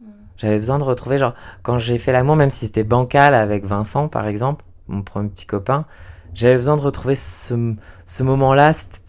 [0.00, 0.06] Mm.
[0.36, 4.08] J'avais besoin de retrouver, genre, quand j'ai fait l'amour, même si c'était bancal avec Vincent,
[4.08, 5.86] par exemple, mon premier petit copain,
[6.34, 9.01] j'avais besoin de retrouver ce, ce moment-là, cette,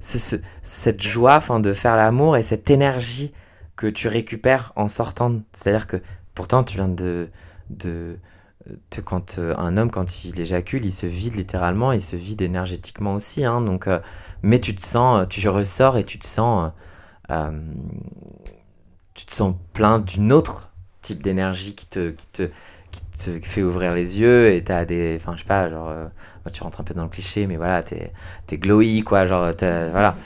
[0.00, 3.32] cette joie enfin, de faire l'amour et cette énergie
[3.76, 5.40] que tu récupères en sortant.
[5.52, 5.96] C'est-à-dire que
[6.34, 7.30] pourtant, tu viens de.
[7.70, 8.18] de,
[9.04, 13.14] quand euh, un homme, quand il éjacule, il se vide littéralement, il se vide énergétiquement
[13.14, 13.44] aussi.
[13.44, 13.98] Hein, donc, euh,
[14.42, 16.70] mais tu te sens, tu ressors et tu te sens.
[17.30, 17.50] Euh,
[19.14, 20.70] tu te sens plein d'une autre
[21.02, 22.42] type d'énergie qui te, qui, te,
[22.90, 25.16] qui te fait ouvrir les yeux et t'as des.
[25.20, 25.92] Enfin, je sais pas, genre.
[26.48, 28.12] Euh, tu rentres un peu dans le cliché, mais voilà, t'es
[28.50, 29.50] es glowy, quoi, genre.
[29.60, 30.16] Voilà.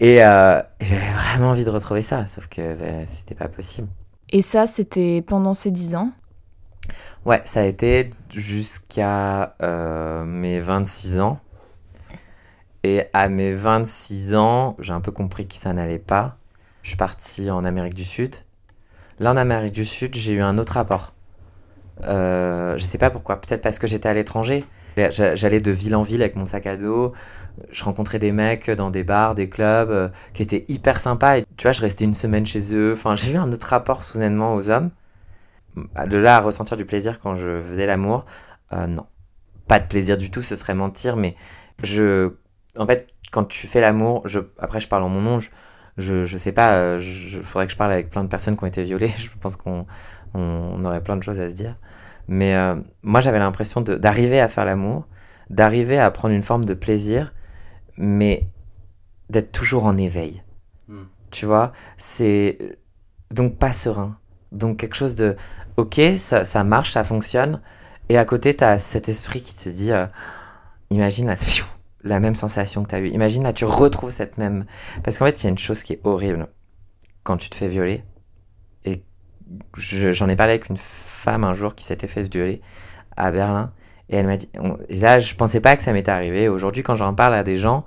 [0.00, 3.88] Et euh, j'avais vraiment envie de retrouver ça, sauf que ben, c'était pas possible.
[4.30, 6.12] Et ça, c'était pendant ces 10 ans?
[7.24, 11.38] Ouais, ça a été jusqu'à euh, mes 26 ans.
[12.82, 16.36] Et à mes 26 ans, j'ai un peu compris que ça n'allait pas
[16.84, 18.36] je suis parti en Amérique du Sud.
[19.18, 21.14] Là, en Amérique du Sud, j'ai eu un autre rapport.
[22.02, 24.66] Euh, je sais pas pourquoi, peut-être parce que j'étais à l'étranger.
[24.96, 27.12] J'allais de ville en ville avec mon sac à dos.
[27.70, 31.38] Je rencontrais des mecs dans des bars, des clubs euh, qui étaient hyper sympas.
[31.38, 32.92] Et, tu vois, je restais une semaine chez eux.
[32.94, 34.90] Enfin, j'ai eu un autre rapport soudainement aux hommes.
[35.76, 38.24] De là à ressentir du plaisir quand je faisais l'amour,
[38.72, 39.06] euh, non.
[39.66, 41.34] Pas de plaisir du tout, ce serait mentir, mais
[41.82, 42.32] je.
[42.76, 44.40] En fait, quand tu fais l'amour, je...
[44.58, 45.50] après je parle en mon nom, je
[45.96, 48.66] je, sais pas, il euh, faudrait que je parle avec plein de personnes qui ont
[48.66, 49.08] été violées.
[49.18, 49.86] Je pense qu'on
[50.34, 51.76] on, aurait plein de choses à se dire.
[52.28, 55.06] Mais euh, moi, j'avais l'impression d'arriver à faire l'amour,
[55.50, 57.32] d'arriver à prendre une forme de plaisir,
[57.96, 58.48] mais
[59.30, 60.42] d'être toujours en éveil.
[60.88, 61.04] Hmm.
[61.30, 62.78] Tu vois, c'est
[63.30, 64.18] donc pas serein.
[64.52, 65.36] Donc quelque chose de
[65.76, 67.60] ok, ça, ça marche, ça fonctionne.
[68.08, 70.06] Et à côté, tu as cet esprit qui te dit euh,
[70.90, 71.34] imagine la,
[72.04, 73.08] la même sensation que tu as eue.
[73.08, 74.64] Imagine là, tu retrouves cette même.
[75.02, 76.48] Parce qu'en fait, il y a une chose qui est horrible
[77.22, 78.04] quand tu te fais violer.
[78.84, 79.02] Et
[79.76, 80.76] je- j'en ai parlé avec une
[81.24, 82.60] femme un jour qui s'était fait violer
[83.16, 83.72] à Berlin.
[84.10, 84.48] Et elle m'a dit.
[84.58, 86.48] on- là, je pensais pas que ça m'était arrivé.
[86.48, 87.84] Aujourd'hui, quand j'en parle à des gens,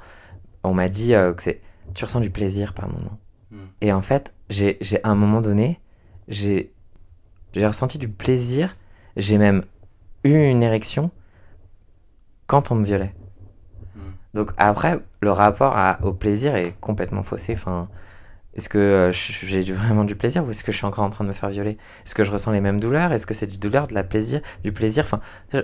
[0.63, 1.61] on m'a dit euh, que c'est.
[1.93, 3.17] Tu ressens du plaisir par moment.
[3.51, 3.57] Mm.
[3.81, 5.79] Et en fait, j'ai j'ai- à un moment donné,
[6.27, 6.71] j'ai
[7.53, 8.75] j'ai ressenti du plaisir.
[9.15, 9.63] J'ai même
[10.23, 11.11] eu une érection
[12.47, 13.13] quand on me violait.
[13.95, 13.99] Mm.
[14.33, 17.53] Donc après, le rapport à- au plaisir est complètement faussé.
[17.53, 17.87] Enfin,
[18.57, 21.09] est-ce que euh, je- j'ai vraiment du plaisir ou est-ce que je suis encore en
[21.09, 21.77] train de me faire violer?
[22.05, 23.11] Est-ce que je ressens les mêmes douleurs?
[23.13, 25.03] Est-ce que c'est du douleur, de la plaisir, du plaisir?
[25.05, 25.21] Enfin,
[25.53, 25.59] je-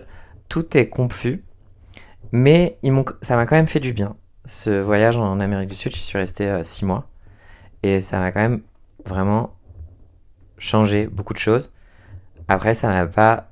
[0.49, 1.43] tout est confus.
[2.31, 2.77] Mais
[3.21, 4.15] ça m'a quand même fait du bien.
[4.45, 7.07] Ce voyage en Amérique du Sud, j'y suis resté euh, six mois.
[7.83, 8.61] Et ça m'a quand même
[9.05, 9.55] vraiment
[10.57, 11.73] changé beaucoup de choses.
[12.47, 13.51] Après, ça m'a pas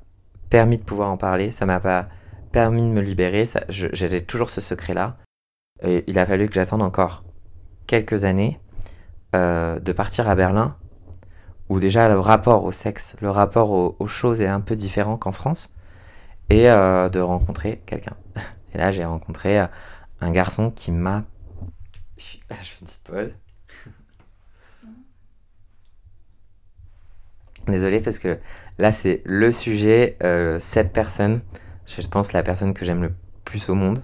[0.50, 1.52] permis de pouvoir en parler.
[1.52, 2.10] Ça m'a pas
[2.52, 3.46] permis de me libérer.
[3.70, 5.18] Je- J'avais toujours ce secret-là.
[5.84, 7.24] Et il a fallu que j'attende encore
[7.88, 8.61] quelques années
[9.34, 10.76] euh, de partir à Berlin,
[11.70, 15.32] où déjà le rapport au sexe, le rapport aux, choses est un peu différent qu'en
[15.32, 15.74] France,
[16.50, 18.18] et euh, de rencontrer quelqu'un.
[18.74, 19.68] Et là, j'ai rencontré euh,
[20.20, 21.24] un garçon qui m'a.
[22.18, 23.36] Je fais une petite.
[27.68, 28.40] Désolé parce que
[28.80, 30.18] là c'est le sujet,
[30.60, 31.42] cette personne,
[31.86, 33.14] je pense la personne que j'aime le
[33.46, 34.04] plus au monde.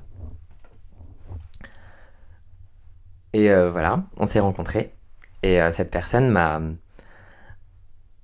[3.33, 4.96] Et voilà, on s'est rencontrés
[5.43, 6.61] et euh, cette personne m'a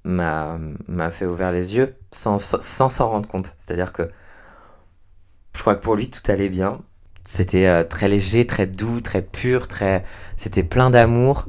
[0.06, 3.56] m'a fait ouvrir les yeux sans s'en rendre compte.
[3.58, 4.10] C'est-à-dire que
[5.56, 6.82] je crois que pour lui tout allait bien.
[7.24, 10.04] C'était euh, très léger, très doux, très pur, très
[10.36, 11.46] c'était plein d'amour.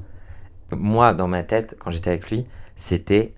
[0.71, 2.47] Moi dans ma tête quand j'étais avec lui,
[2.77, 3.35] c'était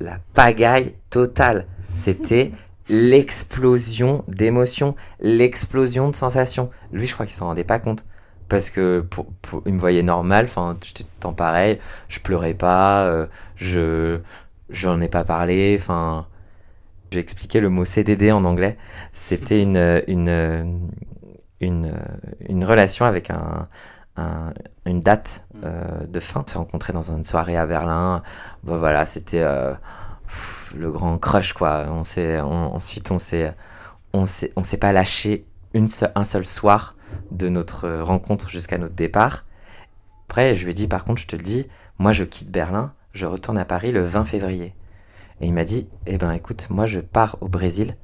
[0.00, 1.66] la pagaille totale.
[1.94, 2.52] C'était
[2.88, 6.70] l'explosion d'émotions, l'explosion de sensations.
[6.92, 8.04] Lui, je crois qu'il s'en rendait pas compte.
[8.48, 11.78] Parce que pour, pour- il me voyait normal, enfin, j'étais tout le temps pareil,
[12.08, 14.20] je pleurais pas, euh, je
[14.70, 16.26] j'en ai pas parlé, enfin,
[17.12, 18.76] j'ai expliqué le mot CDD en anglais.
[19.12, 20.80] C'était une, une,
[21.60, 21.92] une,
[22.48, 23.68] une relation avec un,
[24.16, 24.52] un-
[24.86, 26.42] une date euh, de fin.
[26.46, 28.22] On s'est rencontrés dans une soirée à Berlin.
[28.64, 29.74] Bon, voilà, c'était euh,
[30.76, 31.86] le grand crush, quoi.
[31.90, 33.54] On s'est, ensuite, on s'est,
[34.14, 36.95] on s'est, pas lâché une un seul soir
[37.30, 39.44] de notre rencontre jusqu'à notre départ.
[40.28, 41.66] Après, je lui ai dit, par contre, je te le dis,
[41.98, 44.74] moi, je quitte Berlin, je retourne à Paris le 20 février.
[45.40, 47.96] Et il m'a dit, eh ben, écoute, moi, je pars au Brésil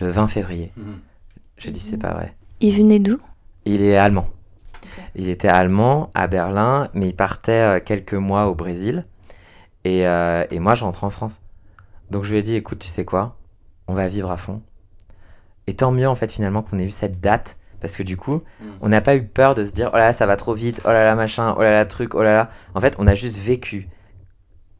[0.00, 0.72] le 20 février.
[1.56, 2.34] J'ai dit, c'est pas vrai.
[2.60, 3.18] Il venait d'où?
[3.64, 4.28] Il est allemand.
[5.14, 9.04] Il était allemand à Berlin, mais il partait euh, quelques mois au Brésil.
[9.84, 11.42] Et, euh, et moi, je rentre en France.
[12.10, 13.36] Donc je lui ai dit, écoute, tu sais quoi?
[13.86, 14.62] On va vivre à fond.
[15.66, 17.58] Et tant mieux, en fait, finalement, qu'on ait eu cette date.
[17.80, 18.42] Parce que du coup,
[18.80, 20.80] on n'a pas eu peur de se dire, oh là là, ça va trop vite,
[20.84, 22.50] oh là là, machin, oh là là, truc, oh là là.
[22.74, 23.88] En fait, on a juste vécu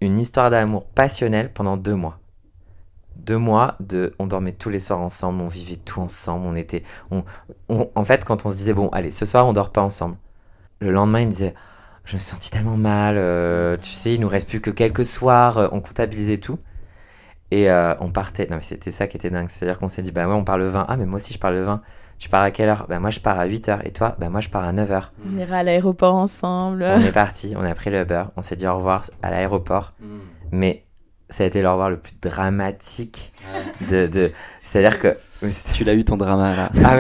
[0.01, 2.19] une histoire d'amour passionnelle pendant deux mois.
[3.17, 6.83] Deux mois de, on dormait tous les soirs ensemble, on vivait tout ensemble, on était,
[7.11, 7.25] on,
[7.69, 10.17] on- en fait, quand on se disait, bon, allez, ce soir, on dort pas ensemble.
[10.81, 11.55] Le lendemain, il me disait,
[12.05, 15.05] je me suis senti tellement mal, euh, tu sais, il nous reste plus que quelques
[15.05, 16.59] soirs, euh, on comptabilisait tout.
[17.51, 20.13] Et euh, on partait, non mais c'était ça qui était dingue, c'est-à-dire qu'on s'est dit,
[20.13, 21.83] bah ouais, on part le 20, ah mais moi aussi je pars le 20,
[22.21, 22.87] tu pars à quelle heure?
[22.89, 24.15] Bah moi je pars à 8h, et toi?
[24.21, 25.05] Bah moi je pars à 9h.
[25.27, 26.85] On ira à l'aéroport ensemble.
[26.85, 29.95] On est parti, on a pris le Uber, on s'est dit au revoir à l'aéroport,
[30.53, 30.85] mais
[31.31, 33.33] ça a été le revoir le plus dramatique
[33.91, 34.07] de...
[34.07, 34.33] de...
[34.63, 35.17] C'est-à-dire que...
[35.75, 36.71] Tu l'as eu ton drama là.
[36.85, 36.99] ah.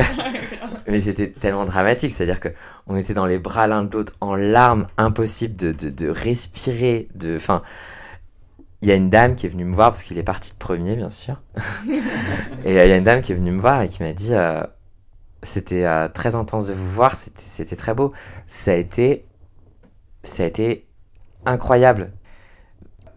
[0.86, 2.48] Mais c'était tellement dramatique, c'est-à-dire que
[2.86, 7.08] on était dans les bras l'un de l'autre, en larmes, impossible de, de, de respirer,
[7.14, 7.36] de...
[7.36, 7.60] Enfin,
[8.80, 10.56] il y a une dame qui est venue me voir, parce qu'il est parti de
[10.56, 11.36] premier, bien sûr.
[12.64, 14.30] et il y a une dame qui est venue me voir et qui m'a dit,
[14.32, 14.62] euh,
[15.42, 18.12] c'était euh, très intense de vous voir, c'était très beau.
[18.46, 19.26] Ça a été...
[20.22, 20.86] Ça a été
[21.46, 22.12] incroyable.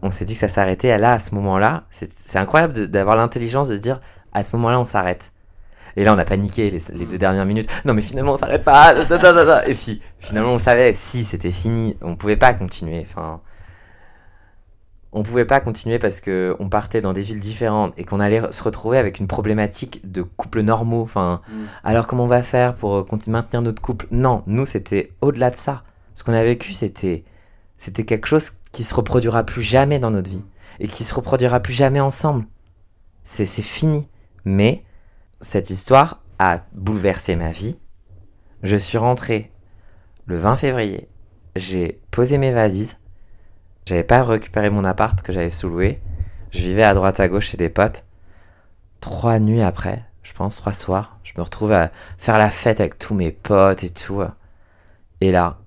[0.00, 1.84] On s'est dit que ça s'arrêtait là, à ce moment-là.
[1.90, 4.00] C'est incroyable d'avoir l'intelligence de dire,
[4.32, 5.32] à ce moment-là, on s'arrête.
[5.96, 7.70] Et là, on a paniqué les, les deux dernières minutes.
[7.84, 8.94] Non, mais finalement, on s'arrête pas.
[9.66, 11.96] Et puis, finalement, on savait, si, c'était fini.
[12.02, 13.00] On pouvait pas continuer.
[13.02, 13.40] Enfin,
[15.14, 18.50] on pouvait pas continuer parce que on partait dans des villes différentes et qu'on allait
[18.50, 21.02] se retrouver avec une problématique de couple normaux.
[21.02, 21.40] Enfin,
[21.84, 24.08] alors comment on va faire pour euh, maintenir notre couple?
[24.10, 25.84] Non, nous, c'était au-delà de ça.
[26.14, 27.24] Ce qu'on a vécu, c'était,
[27.78, 30.42] c'était quelque chose qui se reproduira plus jamais dans notre vie
[30.80, 32.44] et qui se reproduira plus jamais ensemble.
[33.22, 34.08] C'est, c'est fini.
[34.44, 34.82] Mais
[35.40, 37.78] cette histoire a bouleversé ma vie.
[38.64, 39.52] Je suis rentré
[40.26, 41.08] le 20 février,
[41.54, 42.96] j'ai posé mes valises.
[43.86, 46.00] J'avais pas récupéré mon appart que j'avais sous-loué.
[46.50, 48.04] Je vivais à droite à gauche chez des potes.
[49.00, 52.98] Trois nuits après, je pense, trois soirs, je me retrouve à faire la fête avec
[52.98, 54.22] tous mes potes et tout.
[55.20, 55.58] Et là,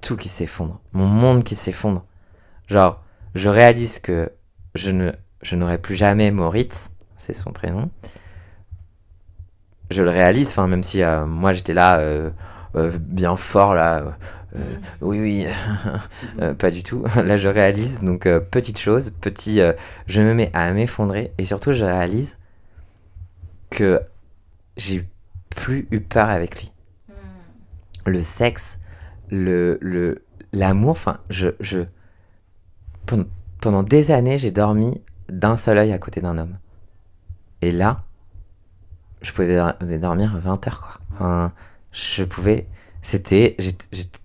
[0.00, 0.80] tout qui s'effondre.
[0.92, 2.04] Mon monde qui s'effondre.
[2.66, 3.02] Genre,
[3.34, 4.32] je réalise que
[4.74, 7.90] je ne je n'aurai plus jamais Moritz, c'est son prénom.
[9.90, 12.30] Je le réalise, même si euh, moi j'étais là euh,
[12.74, 14.16] euh, bien fort là,
[15.00, 15.46] oui oui,
[16.58, 17.04] pas du tout.
[17.16, 19.60] Là je réalise donc petite chose, petit,
[20.06, 22.36] je me mets à m'effondrer et surtout je réalise
[23.70, 24.00] que
[24.76, 25.06] j'ai
[25.50, 26.72] plus eu peur avec lui.
[27.08, 27.12] Hmm.
[28.06, 28.78] Le sexe,
[29.30, 31.80] le le l'amour, enfin je je
[33.60, 36.58] pendant des années j'ai dormi d'un seul œil à côté d'un homme.
[37.62, 38.04] Et là,
[39.22, 41.52] je pouvais dormir 20 heures, quoi.
[41.92, 42.66] je pouvais.
[43.02, 43.56] C'était.
[43.58, 44.18] J'étais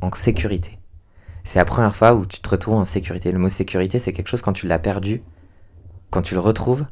[0.00, 0.78] en sécurité.
[1.44, 3.30] C'est la première fois où tu te retrouves en sécurité.
[3.30, 5.22] Le mot sécurité, c'est quelque chose quand tu l'as perdu,
[6.10, 6.86] quand tu le retrouves.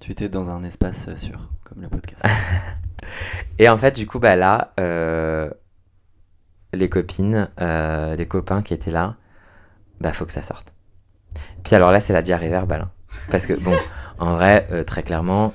[0.00, 2.22] Tu étais dans un espace euh, sûr, comme le podcast.
[3.58, 5.50] Et en fait, du coup, bah là, euh,
[6.72, 9.16] les copines, euh, les copains qui étaient là,
[10.00, 10.74] bah faut que ça sorte.
[11.62, 12.82] Puis alors là, c'est la diarrhée verbale.
[12.82, 12.90] Hein.
[13.30, 13.76] Parce que, bon,
[14.18, 15.54] en vrai, euh, très clairement,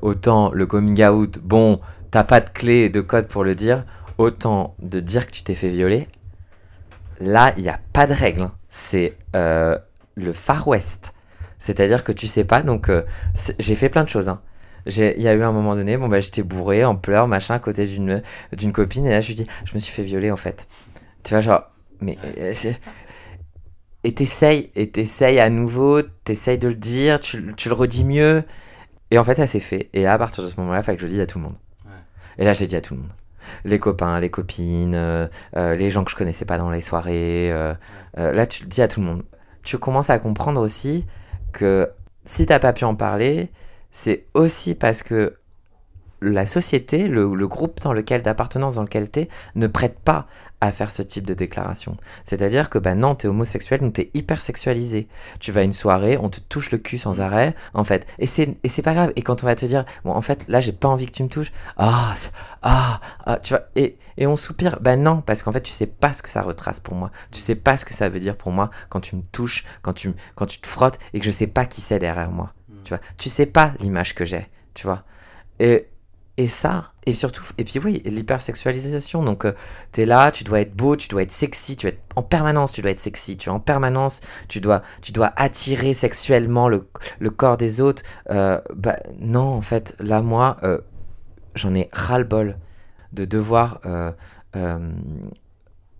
[0.00, 3.84] autant le coming out, bon, t'as pas de clé de code pour le dire,
[4.22, 6.08] autant de dire que tu t'es fait violer,
[7.20, 8.42] là, il n'y a pas de règle.
[8.42, 8.52] Hein.
[8.68, 9.78] C'est euh,
[10.14, 11.14] le Far West.
[11.58, 12.90] C'est-à-dire que tu sais pas, donc
[13.60, 14.28] j'ai fait plein de choses.
[14.28, 14.40] Hein.
[14.86, 17.60] Il y a eu un moment donné, bon, bah, j'étais bourré, en pleurs, machin, à
[17.60, 20.66] côté d'une copine, et là, je lui dis, je me suis fait violer, en fait.
[21.22, 22.18] Tu vois, genre, mais
[24.04, 28.42] et t'essayes, et t'essayes à nouveau, t'essayes de le dire, tu, tu, le redis mieux.
[29.10, 29.88] Et en fait, ça s'est fait.
[29.92, 31.38] Et là, à partir de ce moment-là, il fallait que je le dise à tout
[31.38, 31.56] le monde.
[32.38, 33.12] Et là, j'ai dit à tout le monde.
[33.64, 35.26] Les copains, les copines, euh,
[35.56, 37.50] euh, les gens que je connaissais pas dans les soirées.
[37.52, 37.74] Euh,
[38.16, 39.22] là, tu le dis à tout le monde.
[39.62, 41.06] Tu commences à comprendre aussi
[41.52, 41.90] que
[42.24, 43.50] si t'as pas pu en parler,
[43.90, 45.36] c'est aussi parce que
[46.22, 50.26] la société, le, groupe dans lequel d'appartenance dans lequel t'es, ne prête pas
[50.60, 51.96] à faire ce type de déclaration.
[52.24, 55.08] C'est-à-dire que bah non, t'es homosexuel, donc t'es hyper sexualisé.
[55.40, 58.06] Tu vas à une soirée, on te touche le cul sans arrêt, en fait.
[58.20, 59.12] Et c'est et c'est pas grave.
[59.16, 61.24] Et quand on va te dire, bon, en fait, là, j'ai pas envie que tu
[61.24, 61.50] me touches.
[61.76, 62.14] Ah,
[62.62, 63.64] ah, ah, tu vois.
[63.74, 64.78] Et, et on soupire.
[64.80, 67.10] Bah non, parce qu'en fait, tu sais pas ce que ça retrace pour moi.
[67.32, 69.94] Tu sais pas ce que ça veut dire pour moi quand tu me touches, quand
[69.94, 72.52] tu quand tu te frottes et que je sais pas qui c'est derrière moi.
[72.68, 72.74] Mm.
[72.84, 73.00] Tu vois.
[73.16, 74.46] Tu sais pas l'image que j'ai.
[74.74, 75.02] Tu vois.
[75.58, 75.88] Et
[76.38, 79.22] et ça, et surtout, et puis oui, l'hypersexualisation.
[79.22, 79.52] Donc, euh,
[79.92, 82.72] tu es là, tu dois être beau, tu dois être sexy, tu être, en permanence,
[82.72, 86.88] tu dois être sexy, tu es en permanence, tu dois, tu dois attirer sexuellement le,
[87.30, 88.02] corps des autres.
[88.30, 90.78] Euh, bah, non, en fait, là, moi, euh,
[91.54, 92.56] j'en ai ras-le-bol
[93.12, 93.80] de devoir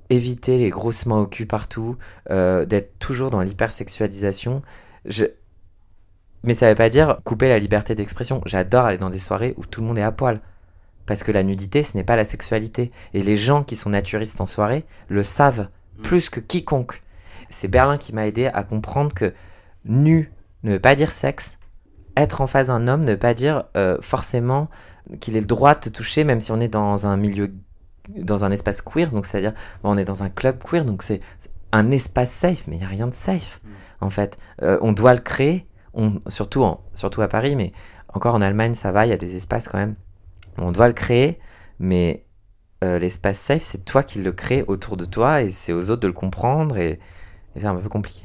[0.09, 1.99] éviter les grossements au cul partout,
[2.31, 4.63] d'être toujours dans l'hypersexualisation.
[6.45, 8.41] Mais ça veut pas dire couper la liberté d'expression.
[8.47, 10.41] J'adore aller dans des soirées où tout le monde est à poil.
[11.07, 12.91] Parce que la nudité, ce n'est pas la sexualité.
[13.15, 16.03] Et les gens qui sont naturistes en soirée le savent mm.
[16.03, 17.03] plus que quiconque.
[17.49, 19.35] C'est Berlin qui m'a aidé à comprendre que
[19.85, 21.59] nu ne veut pas dire sexe.
[22.17, 24.69] Être en face d'un homme ne veut pas dire euh, forcément
[25.21, 27.53] qu'il ait le droit de te toucher, même si on est dans un milieu,
[28.17, 29.11] dans un espace queer.
[29.11, 31.21] Donc, c'est-à-dire, on est dans un club queer, donc c'est
[31.73, 33.61] un espace safe, mais il n'y a rien de safe.
[33.63, 33.69] Mm.
[34.03, 35.67] En fait, euh, on doit le créer
[36.29, 37.73] surtout, surtout à Paris, mais
[38.13, 39.95] encore en Allemagne, ça va, il y a des espaces quand même.
[40.59, 41.39] On doit le créer,
[41.79, 42.25] mais
[42.85, 46.03] euh, l'espace safe, c'est toi qui le crée autour de toi et c'est aux autres
[46.03, 46.99] de le comprendre et,
[47.57, 48.23] c'est un peu compliqué.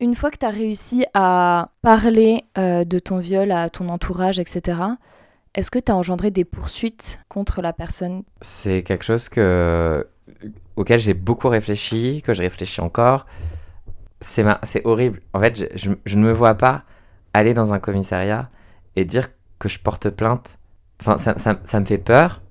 [0.00, 4.38] Une fois que tu as réussi à parler euh, de ton viol à ton entourage,
[4.38, 4.78] etc.,
[5.54, 8.24] est-ce que tu as engendré des poursuites contre la personne?
[8.40, 10.06] C'est quelque chose que,
[10.76, 13.24] auquel j'ai beaucoup réfléchi, que je réfléchis encore
[14.20, 15.20] c'est c'est horrible.
[15.32, 16.84] En fait, je, ne me vois pas
[17.32, 18.50] aller dans un commissariat
[18.96, 20.58] et dire que je porte plainte.
[21.00, 22.42] Enfin, ça, ça, ça me fait peur.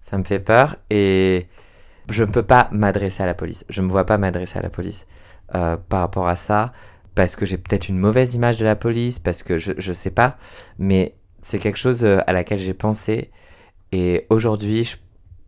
[0.00, 1.48] Ça me fait peur et
[2.10, 3.64] je ne peux pas m'adresser à la police.
[3.70, 5.06] Je ne me vois pas m'adresser à la police
[5.54, 6.72] euh, par rapport à ça
[7.14, 10.10] parce que j'ai peut-être une mauvaise image de la police, parce que je ne sais
[10.10, 10.36] pas.
[10.78, 13.30] Mais c'est quelque chose euh, à laquelle j'ai pensé
[13.92, 14.96] et aujourd'hui, je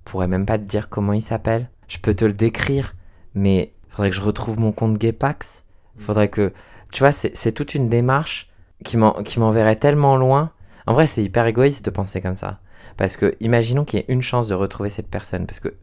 [0.04, 1.68] pourrais même pas te dire comment il s'appelle.
[1.88, 2.94] Je peux te le décrire,
[3.34, 5.64] mais faudrait que je retrouve mon compte Gepax.
[5.96, 6.00] Mm.
[6.00, 6.52] Faudrait que.
[6.92, 8.48] Tu vois, c'est toute une démarche
[8.84, 10.52] qui m'enverrait tellement loin.
[10.86, 12.60] En vrai, c'est hyper égoïste de penser comme ça.
[12.96, 15.46] Parce que, imaginons qu'il y ait une chance de retrouver cette personne.
[15.46, 15.74] Parce que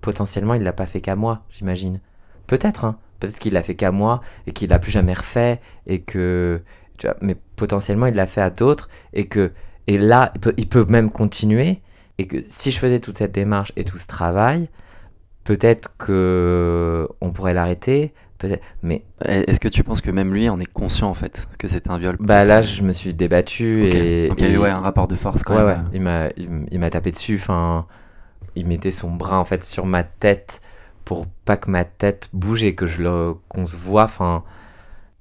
[0.00, 2.00] potentiellement, il l'a pas fait qu'à moi, j'imagine.
[2.46, 2.98] Peut-être, hein.
[3.20, 5.60] Peut-être qu'il l'a fait qu'à moi et qu'il l'a plus jamais refait.
[5.86, 6.62] Et que.
[6.96, 8.88] Tu vois, mais potentiellement, il l'a fait à d'autres.
[9.12, 9.52] Et que.
[9.88, 11.82] Et là, il peut, il peut même continuer.
[12.18, 14.70] Et que si je faisais toute cette démarche et tout ce travail,
[15.46, 18.12] peut-être que on pourrait l'arrêter.
[18.38, 21.68] Peut-être, mais Est-ce que tu penses que même lui en est conscient en fait que
[21.68, 24.58] c'était un viol bah là, je me suis débattu et, Donc il y a eu
[24.58, 25.84] ouais, un rapport de force quand ouais, même.
[25.84, 26.28] ouais, il m'a,
[26.70, 27.36] il m'a tapé dessus.
[27.40, 27.86] Enfin,
[28.54, 30.60] il mettait son bras en fait sur ma tête
[31.06, 34.04] pour pas que ma tête bouge et que je le, qu'on se voit.
[34.04, 34.42] Enfin,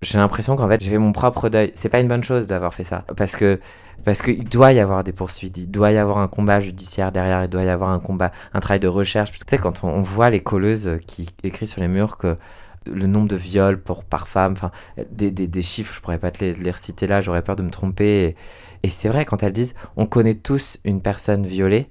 [0.05, 1.71] j'ai l'impression qu'en fait, j'ai fait mon propre deuil.
[1.75, 3.59] C'est pas une bonne chose d'avoir fait ça parce que
[4.03, 7.43] parce qu'il doit y avoir des poursuites, il doit y avoir un combat judiciaire derrière,
[7.43, 9.31] il doit y avoir un combat, un travail de recherche.
[9.31, 12.37] Tu sais, quand on, voit les colleuses qui écrivent sur les murs que
[12.85, 14.69] le nombre de viols pour, par femme, enfin,
[15.09, 18.35] des, des, chiffres, je pourrais pas te les, reciter là, j'aurais peur de me tromper.
[18.83, 21.89] Et c'est vrai, quand elles disent, on connaît tous une personne violée,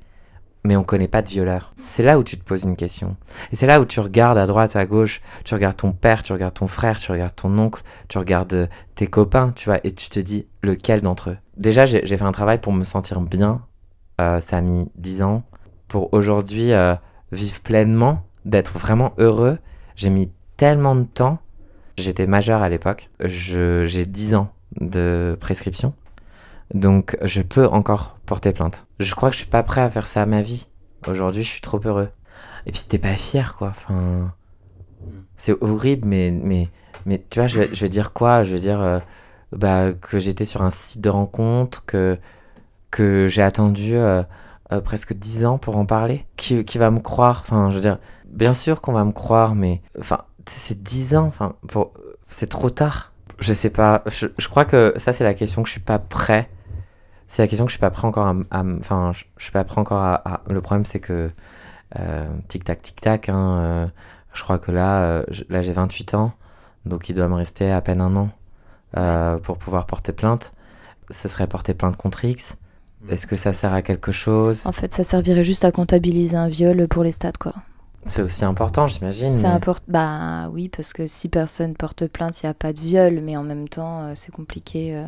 [0.65, 1.75] mais on connaît pas de violeur.
[1.87, 3.17] C'est là où tu te poses une question.
[3.53, 6.33] Et c'est là où tu regardes à droite, à gauche, tu regardes ton père, tu
[6.33, 9.93] regardes ton frère, tu regardes ton oncle, tu regardes euh, tes copains, tu vois, et
[9.93, 11.37] tu te dis lequel d'entre eux?
[11.57, 13.61] Déjà, j'ai fait un travail pour me sentir bien.
[14.21, 15.43] Euh, ça a mis 10 ans.
[15.89, 16.95] Pour aujourd'hui euh,
[17.31, 19.59] vivre pleinement, d'être vraiment heureux,
[19.97, 21.39] j'ai mis tellement de temps.
[21.97, 23.11] J'étais majeur à l'époque.
[23.23, 24.51] J'ai 10 ans
[24.81, 25.95] de prescription.
[26.73, 28.87] Donc, je peux encore porter plainte.
[28.99, 30.67] Je crois que je suis pas prêt à faire ça à ma vie.
[31.07, 32.09] Aujourd'hui, je suis trop heureux.
[32.67, 33.69] Et puis, t'es pas fier, quoi.
[33.69, 34.33] Enfin,
[35.37, 36.69] c'est horrible, mais, mais,
[37.07, 38.45] mais tu vois, je, vais- je vais dire quoi?
[38.45, 38.99] Je vais dire euh,
[39.53, 42.19] bah, que j'étais sur un site de rencontre, que,
[42.91, 44.23] que j'ai attendu euh,
[44.73, 46.27] euh, presque 10 ans pour en parler.
[46.37, 47.41] Qui, qui va me croire?
[47.45, 51.27] Enfin, je veux dire, bien sûr qu'on va me croire, mais enfin, c'est 10 ans.
[51.27, 51.93] Enfin, pour...
[52.29, 53.13] c'est trop tard.
[53.41, 54.03] Je sais pas.
[54.07, 56.49] Je, je crois que ça, c'est la question que je suis pas prêt.
[57.35, 58.63] C'est la question que je suis pas prêt encore à.
[58.79, 60.15] Enfin, je, je suis pas prêt encore à.
[60.25, 61.31] à- Le problème, c'est que.
[61.99, 63.29] euh, tic tac, tic tac.
[63.29, 63.87] Hein, euh,
[64.33, 66.33] je crois que là, euh, là j'ai 28 ans.
[66.87, 68.31] Donc il doit me rester à peine un an
[68.97, 70.55] euh, pour pouvoir porter plainte.
[71.11, 72.55] Ce serait porter plainte contre X.
[73.09, 74.65] Est-ce que ça sert à quelque chose?
[74.65, 77.53] En fait, ça servirait juste à comptabiliser un viol pour les stats, quoi.
[78.07, 79.27] C'est aussi important, j'imagine.
[79.27, 79.85] C'est mais- important.
[79.89, 83.37] Bah oui, parce que si personne porte plainte, il n'y a pas de viol, mais
[83.37, 84.95] en même temps, euh, c'est compliqué.
[84.95, 85.07] euh.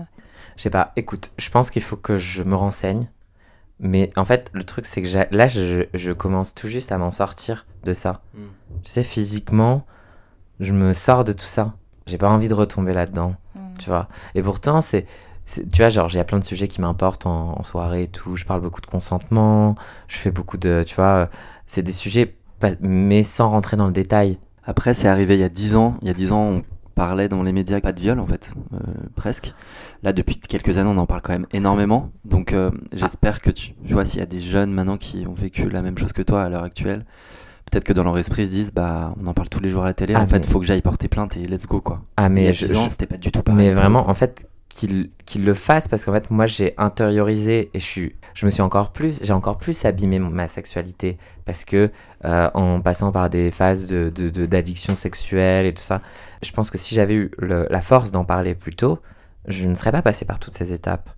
[0.57, 3.09] Je sais pas, écoute, je pense qu'il faut que je me renseigne.
[3.79, 7.11] Mais en fait, le truc, c'est que là, je, je commence tout juste à m'en
[7.11, 8.23] sortir de ça.
[8.35, 8.45] Mm.
[8.85, 9.85] Tu sais, physiquement,
[10.61, 11.75] je me sors de tout ça.
[12.07, 13.35] J'ai pas envie de retomber là-dedans,
[13.79, 14.09] tu vois.
[14.35, 15.05] Et pourtant, c'est.
[15.45, 18.09] Tu vois, genre, il y a plein de sujets qui m'importent en, en soirée et
[18.09, 18.35] tout.
[18.37, 19.75] Je parle beaucoup de consentement,
[20.09, 20.83] je fais beaucoup de.
[20.87, 21.27] Tu vois, euh,
[21.67, 24.39] c'est des sujets, pas- mais sans rentrer dans le détail.
[24.65, 25.97] Après, c'est arrivé il y a 10 ans.
[26.03, 26.63] Il y a 10 ans, on
[26.95, 28.79] parlait dans les médias pas de viol, en fait, euh,
[29.15, 29.55] presque.
[30.03, 32.11] Là, depuis quelques années, on en parle quand même énormément.
[32.25, 35.69] Donc, euh, j'espère que tu, vois, s'il y a des jeunes maintenant qui ont vécu
[35.69, 37.05] la même chose que toi à l'heure actuelle,
[37.71, 39.83] peut-être que dans leur esprit, ils se disent, bah, on en parle tous les jours
[39.83, 40.15] à la télé.
[40.17, 42.03] Ah, en fait, faut que j'aille porter plainte et let's go, quoi.
[42.17, 43.59] Ah, Mais je- 10 ans, je- c'était pas du tout pareil.
[43.67, 47.85] Mais vraiment, en fait, qu'il le fasse parce qu'en fait, moi, j'ai intériorisé et je,
[47.85, 51.17] suis, je me suis encore plus, j'ai encore plus abîmé ma sexualité
[51.47, 51.91] parce que
[52.25, 54.11] euh, en passant par des phases de,
[54.47, 56.03] d'addiction sexuelle et tout ça,
[56.43, 58.99] je pense que si j'avais eu le- la force d'en parler plus tôt,
[59.49, 61.09] je ne serais pas passé par toutes ces étapes.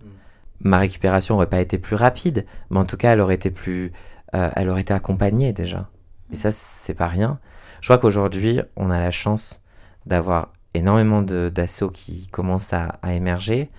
[0.61, 3.93] Ma récupération aurait pas été plus rapide, mais en tout cas, elle aurait été plus,
[4.35, 5.89] euh, elle aurait été accompagnée déjà.
[6.33, 7.39] Et ça, c'est pas rien.
[7.81, 9.63] Je crois qu'aujourd'hui, on a la chance
[10.07, 13.71] d'avoir énormément d'assauts qui commencent à, émerger.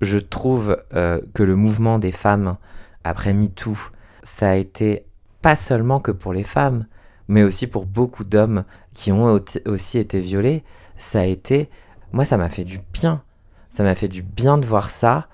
[0.00, 2.56] Je trouve euh, que le mouvement des femmes
[3.04, 3.76] après MeToo,
[4.22, 5.04] ça a été
[5.42, 6.86] pas seulement que pour les femmes,
[7.26, 8.64] mais aussi pour beaucoup d'hommes
[8.94, 10.62] qui ont au- aussi été violés.
[10.96, 11.68] Ça a été,
[12.12, 13.22] moi, ça m'a fait du bien.
[13.70, 15.28] Ça m'a fait du bien de voir ça.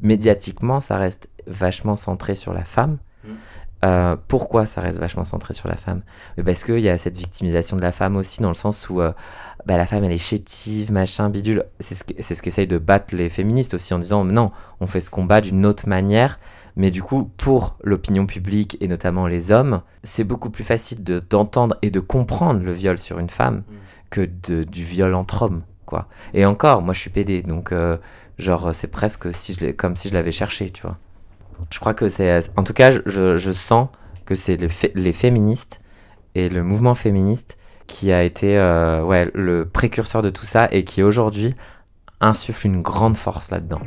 [0.00, 2.98] Médiatiquement, ça reste vachement centré sur la femme.
[3.24, 3.28] Mm.
[3.84, 6.02] Euh, pourquoi ça reste vachement centré sur la femme?
[6.36, 9.00] Mais Parce qu'il y a cette victimisation de la femme aussi, dans le sens où
[9.00, 9.12] euh,
[9.66, 11.64] bah, la femme elle est chétive, machin, bidule.
[11.78, 14.50] C'est ce, que- qu'essayent de battre les féministes aussi en disant non,
[14.80, 16.40] on fait ce combat d'une autre manière.
[16.76, 21.18] Mais du coup, pour l'opinion publique et notamment les hommes, c'est beaucoup plus facile de-
[21.20, 23.62] d'entendre et de comprendre le viol sur une femme
[24.10, 25.62] que de- du viol entre hommes.
[25.86, 26.06] Quoi.
[26.34, 27.96] Et encore, moi je suis PD, donc euh,
[28.38, 30.96] genre c'est presque si je comme si je l'avais cherché, tu vois.
[31.70, 32.50] Je crois que c'est.
[32.56, 33.88] En tout cas, je, sens
[34.24, 34.56] que c'est
[34.94, 35.80] les féministes
[36.34, 40.84] et le mouvement féministe qui a été euh, ouais, le précurseur de tout ça et
[40.84, 41.54] qui aujourd'hui
[42.20, 43.80] insuffle une grande force là-dedans.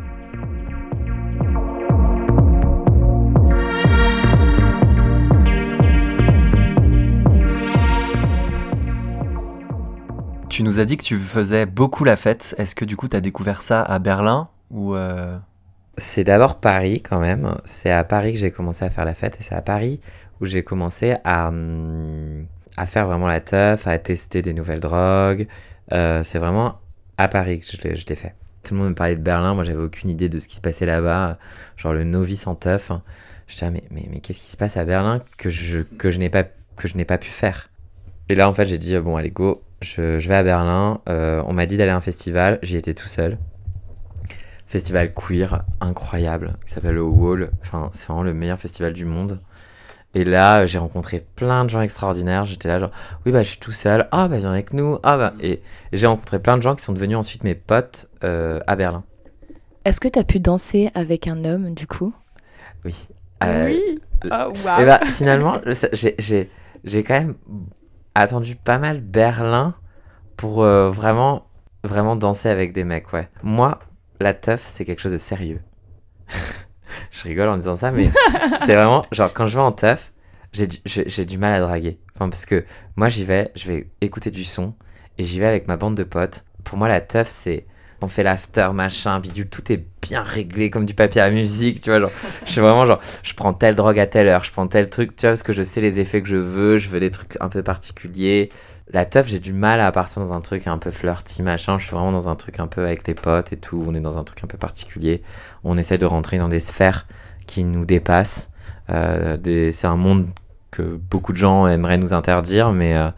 [10.50, 12.56] Tu nous as dit que tu faisais beaucoup la fête.
[12.58, 15.38] Est-ce que du coup, tu as découvert ça à Berlin ou euh,
[15.98, 17.58] C'est d'abord Paris quand même.
[17.66, 20.00] C'est à Paris que j'ai commencé à faire la fête et c'est à Paris
[20.40, 22.46] où j'ai commencé à, hum,
[22.78, 25.48] à faire vraiment la teuf, à tester des nouvelles drogues.
[25.92, 26.80] Euh, c'est vraiment
[27.18, 27.66] à Paris que
[27.96, 28.36] je l'ai- fait.
[28.64, 30.62] Tout le monde me parlait de Berlin, moi j'avais aucune idée de ce qui se
[30.62, 31.38] passait là-bas,
[31.78, 32.92] genre le novice en teuf.
[33.48, 36.30] Je disais, mais, mais, qu'est-ce qui se passe à Berlin que je, que je n'ai
[36.30, 37.70] pas, pas pu faire?
[38.30, 41.02] Et là, en fait, j'ai dit, bon, allez, go, je, je vais à Berlin.
[41.10, 43.38] Euh, on m'a dit d'aller à un festival, j'y étais tout seul.
[44.72, 47.52] Festival queer incroyable, qui s'appelle le Wall.
[47.60, 49.42] Enfin, c'est vraiment le meilleur festival du monde.
[50.16, 52.46] Et là, j'ai rencontré plein de gens extraordinaires.
[52.46, 52.92] J'étais là, genre,
[53.26, 54.08] oui, bah, je suis tout seul.
[54.12, 54.98] Ah, bah, viens avec nous.
[55.04, 55.34] Ah, bah.
[55.42, 55.62] Et,
[55.92, 59.04] j'ai rencontré plein de gens qui sont devenus ensuite mes potes euh, à Berlin.
[59.84, 62.14] Est-ce que tu as pu danser avec un homme, du coup?
[62.86, 63.10] Oui.
[63.44, 64.00] Euh, oui.
[64.32, 64.80] Oh, wow.
[64.80, 66.50] Et bah, finalement, je- j'ai- j'ai
[66.86, 67.36] j'ai quand même
[68.16, 69.76] attendu pas mal Berlin
[70.38, 71.46] pour euh, vraiment,
[71.84, 73.28] vraiment danser avec des mecs, ouais.
[73.44, 73.80] Moi,
[74.22, 75.62] la teuf, c'est quelque chose de sérieux.
[77.12, 78.10] je rigole en disant ça, mais
[78.66, 80.12] c'est vraiment, genre, quand je vais en teuf,
[80.54, 81.98] j'ai du, j'ai- du mal à draguer.
[82.16, 82.66] Enfin, parce que
[82.96, 84.74] moi, j'y vais, je vais écouter du son,
[85.18, 86.44] et j'y vais avec ma bande de potes.
[86.64, 87.66] Pour moi, la teuf, c'est...
[88.04, 91.92] On fait l'after, machin, bidule, tout est bien réglé comme du papier à musique, tu
[91.92, 92.10] vois, genre,
[92.48, 95.16] je suis vraiment genre, je prends telle drogue à telle heure, je prends tel truc,
[95.16, 97.38] tu vois, parce que je sais les effets que je veux, je veux des trucs
[97.40, 98.50] un peu particuliers.
[98.94, 101.86] La teuf, j'ai du mal à partir dans un truc un peu flirty, machin, je
[101.86, 104.18] suis vraiment dans un truc un peu avec les potes et tout, on est dans
[104.20, 105.24] un truc un peu particulier,
[105.64, 107.08] on essaie de rentrer dans des sphères
[107.48, 108.50] qui nous dépassent,
[108.90, 109.38] Euh,
[109.72, 110.28] c'est un monde
[110.72, 113.10] que beaucoup de gens aimeraient nous interdire, mais euh,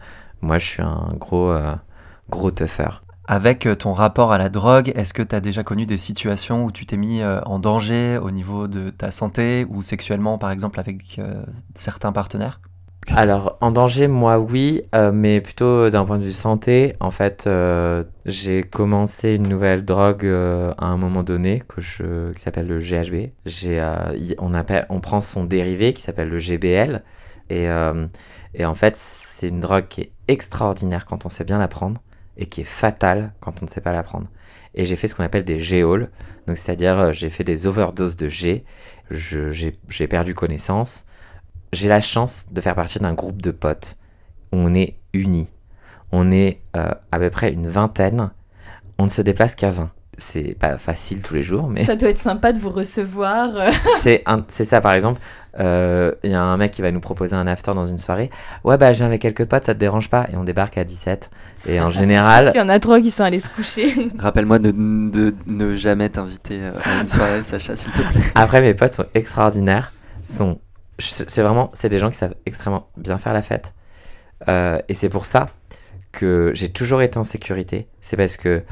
[0.42, 1.74] moi je suis un gros, euh,
[2.28, 3.02] gros teufeur.
[3.26, 6.64] Avec euh, ton rapport à la drogue, est-ce que tu as déjà connu des situations
[6.64, 10.78] où tu t'es mis en danger au niveau de ta santé ou sexuellement, par exemple,
[10.78, 11.20] avec
[11.74, 12.60] certains partenaires?
[13.08, 16.94] Alors, en danger, moi, oui, euh, mais plutôt d'un point de vue santé.
[17.00, 22.32] En fait, euh, j'ai commencé une nouvelle drogue euh, à un moment donné que je,
[22.32, 23.30] qui s'appelle le GHB.
[23.44, 27.02] J'ai, euh, on, appelle, on prend son dérivé qui s'appelle le GBL.
[27.50, 28.06] Et, euh,
[28.54, 32.00] et en fait, c'est une drogue qui est extraordinaire quand on sait bien la prendre
[32.36, 34.28] et qui est fatale quand on ne sait pas la prendre.
[34.74, 36.10] Et j'ai fait ce qu'on appelle des G-halls,
[36.46, 38.64] donc c'est-à-dire euh, j'ai fait des overdoses de G,
[39.10, 41.06] j'ai perdu connaissance.
[41.74, 43.96] J'ai la chance de faire partie d'un groupe de potes
[44.52, 45.52] où on est unis.
[46.12, 48.30] On est euh, à peu près une vingtaine,
[48.98, 49.90] on ne se déplace qu'à 20.
[50.16, 53.56] C'est pas facile tous les jours, mais Ça doit être sympa de vous recevoir.
[53.56, 53.72] euh.
[53.98, 55.20] c'est un- c'est ça par exemple.
[55.58, 58.30] euh, Il y a un mec qui va nous proposer un after dans une soirée.
[58.62, 60.84] Ouais, bah je viens avec quelques potes, ça te dérange pas Et on débarque à
[60.84, 61.30] 17.
[61.66, 63.92] Et en Parce général, qu'il y en a trois qui sont allés se coucher.
[64.18, 68.20] Rappelle-moi de, de ne jamais t'inviter euh, à une soirée, Sacha, s'il te plaît.
[68.36, 69.92] Après, mes potes sont extraordinaires.
[70.22, 70.60] Sont,
[70.98, 73.74] c'est vraiment, c'est des gens qui savent extrêmement bien faire la fête.
[74.48, 75.50] Euh, et c'est pour ça
[76.12, 77.88] que j'ai toujours été en sécurité.
[78.00, 78.62] C'est parce que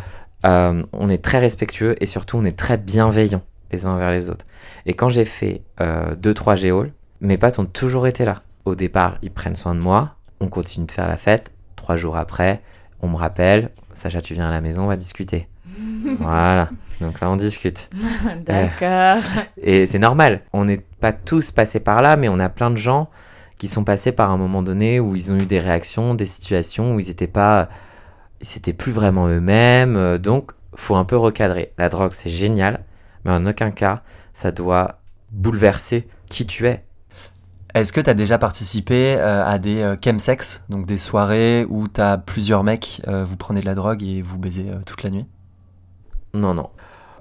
[0.44, 4.30] euh, on est très respectueux et surtout on est très bienveillants les uns envers les
[4.30, 4.44] autres.
[4.86, 8.42] Et quand j'ai fait 2-3 géoles, mes potes ont toujours été là.
[8.64, 10.16] Au départ, ils prennent soin de moi.
[10.40, 11.52] On continue de faire la fête.
[11.76, 12.60] Trois jours après,
[13.00, 13.70] on me rappelle.
[13.94, 15.48] Sacha, tu viens à la maison, on va discuter.
[16.20, 16.68] voilà.
[17.02, 17.90] Donc là, on discute.
[18.46, 19.22] D'accord.
[19.60, 20.42] Et c'est normal.
[20.52, 23.10] On n'est pas tous passés par là, mais on a plein de gens
[23.58, 26.94] qui sont passés par un moment donné où ils ont eu des réactions, des situations
[26.94, 27.68] où ils n'étaient pas,
[28.40, 29.96] ils étaient plus vraiment eux-mêmes.
[29.96, 31.72] Euh, Donc, faut un peu recadrer.
[31.78, 32.84] La drogue, c'est génial,
[33.24, 35.00] mais en aucun cas, ça doit
[35.30, 36.84] bouleverser qui tu es.
[37.74, 41.88] Est-ce que tu as déjà participé euh, à des euh, chemsex, donc des soirées où
[41.88, 45.02] tu as plusieurs mecs, euh, vous prenez de la drogue et vous baisez euh, toute
[45.02, 45.24] la nuit?
[46.34, 46.68] Non, non.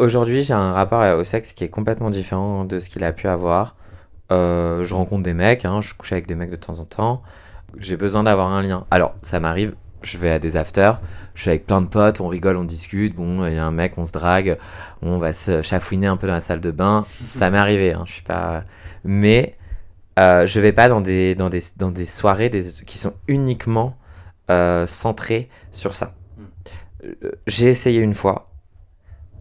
[0.01, 3.27] Aujourd'hui, j'ai un rapport au sexe qui est complètement différent de ce qu'il a pu
[3.27, 3.75] avoir.
[4.31, 7.21] Euh, je rencontre des mecs, hein, je couche avec des mecs de temps en temps.
[7.77, 8.87] J'ai besoin d'avoir un lien.
[8.89, 10.99] Alors, ça m'arrive, je vais à des afters,
[11.35, 13.13] je suis avec plein de potes, on rigole, on discute.
[13.13, 14.57] Bon, il y a un mec, on se drague,
[15.03, 17.05] on va se chafouiner un peu dans la salle de bain.
[17.23, 18.63] Ça m'est arrivé, hein, je suis pas.
[19.03, 19.55] Mais
[20.17, 23.95] euh, je vais pas dans des, dans des, dans des soirées des, qui sont uniquement
[24.49, 26.15] euh, centrées sur ça.
[27.03, 28.50] Euh, J'ai essayé une fois,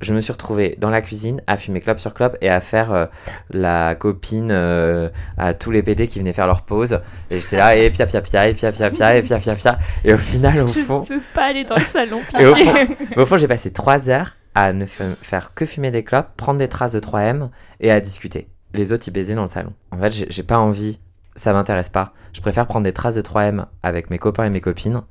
[0.00, 2.92] je me suis retrouvé dans la cuisine à fumer clope sur clope et à faire
[2.92, 3.06] euh,
[3.50, 7.00] la copine euh, à tous les PD qui venaient faire leur pause.
[7.30, 9.78] Et j'étais là, et pia pia pia, et pia pia pia, et pia pia pia.
[10.04, 12.20] Et au final, au Je fond, ne peux pas aller dans le salon.
[12.38, 12.96] Et au pitié.
[13.16, 16.58] au fond j'ai passé trois heures à ne fa- faire que fumer des clopes, prendre
[16.58, 17.48] des traces de 3M
[17.80, 18.48] et à discuter.
[18.74, 19.72] Les autres, ils baisaient dans le salon.
[19.90, 21.00] En fait, j'ai pas envie,
[21.36, 22.12] ça m'intéresse pas.
[22.32, 25.02] Je préfère prendre des traces de 3M avec mes copains et mes copines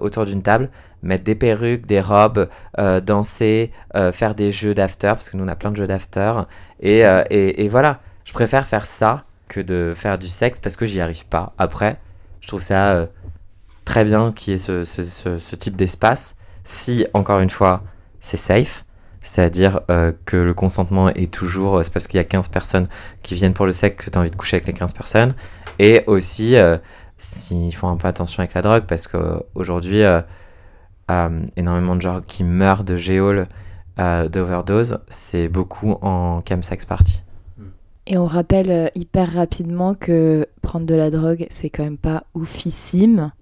[0.00, 0.70] autour d'une table,
[1.02, 5.44] mettre des perruques, des robes, euh, danser, euh, faire des jeux d'after, parce que nous
[5.44, 6.32] on a plein de jeux d'after.
[6.80, 10.76] Et, euh, et, et voilà, je préfère faire ça que de faire du sexe parce
[10.76, 11.52] que j'y arrive pas.
[11.58, 11.96] Après,
[12.40, 13.06] je trouve ça
[13.84, 16.36] très bien qu'il y ait ce, ce- ce- type d'espace.
[16.64, 17.82] Si, encore une fois,
[18.20, 18.84] c'est safe,
[19.22, 19.80] c'est-à-dire
[20.26, 22.88] que le consentement est toujours, c'est parce qu'il y a 15 personnes
[23.22, 25.34] qui viennent pour le sexe que tu as envie de coucher avec les 15 personnes.
[25.78, 26.56] Et aussi,
[27.18, 30.02] s'ils font un peu attention avec la drogue, parce qu'aujourd'hui,
[31.56, 33.46] énormément de gens qui meurent de géol
[33.98, 37.22] euh, d'overdose, c'est beaucoup en chemsex party.
[38.06, 42.24] Et on rappelle euh, hyper rapidement que prendre de la drogue, c'est quand même pas
[42.34, 43.32] oufissime.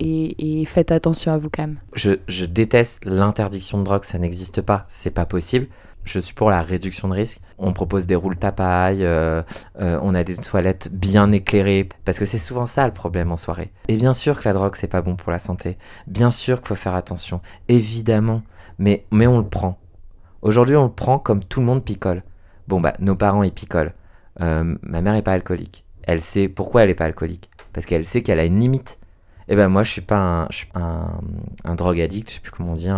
[0.00, 1.78] Et, et faites attention à vous quand même.
[1.94, 5.66] Je, je déteste l'interdiction de drogue, ça n'existe pas, c'est pas possible.
[6.04, 7.40] Je suis pour la réduction de risque.
[7.58, 9.42] On propose des roules tapailles, euh,
[9.80, 13.36] euh, on a des toilettes bien éclairées, parce que c'est souvent ça le problème en
[13.36, 13.72] soirée.
[13.88, 15.78] Et bien sûr que la drogue, c'est pas bon pour la santé.
[16.08, 18.42] Bien sûr qu'il faut faire attention, évidemment.
[18.78, 19.78] Mais, mais on le prend.
[20.40, 22.24] Aujourd'hui, on le prend comme tout le monde picole.
[22.66, 23.92] Bon, bah, nos parents, ils picolent.
[24.40, 25.84] Euh, ma mère est pas alcoolique.
[26.02, 27.48] Elle sait pourquoi elle est pas alcoolique.
[27.72, 28.98] Parce qu'elle sait qu'elle a une limite.
[29.48, 31.20] Et ben moi, je suis pas un, un,
[31.64, 32.88] un drogue addict, je sais plus comment on dit,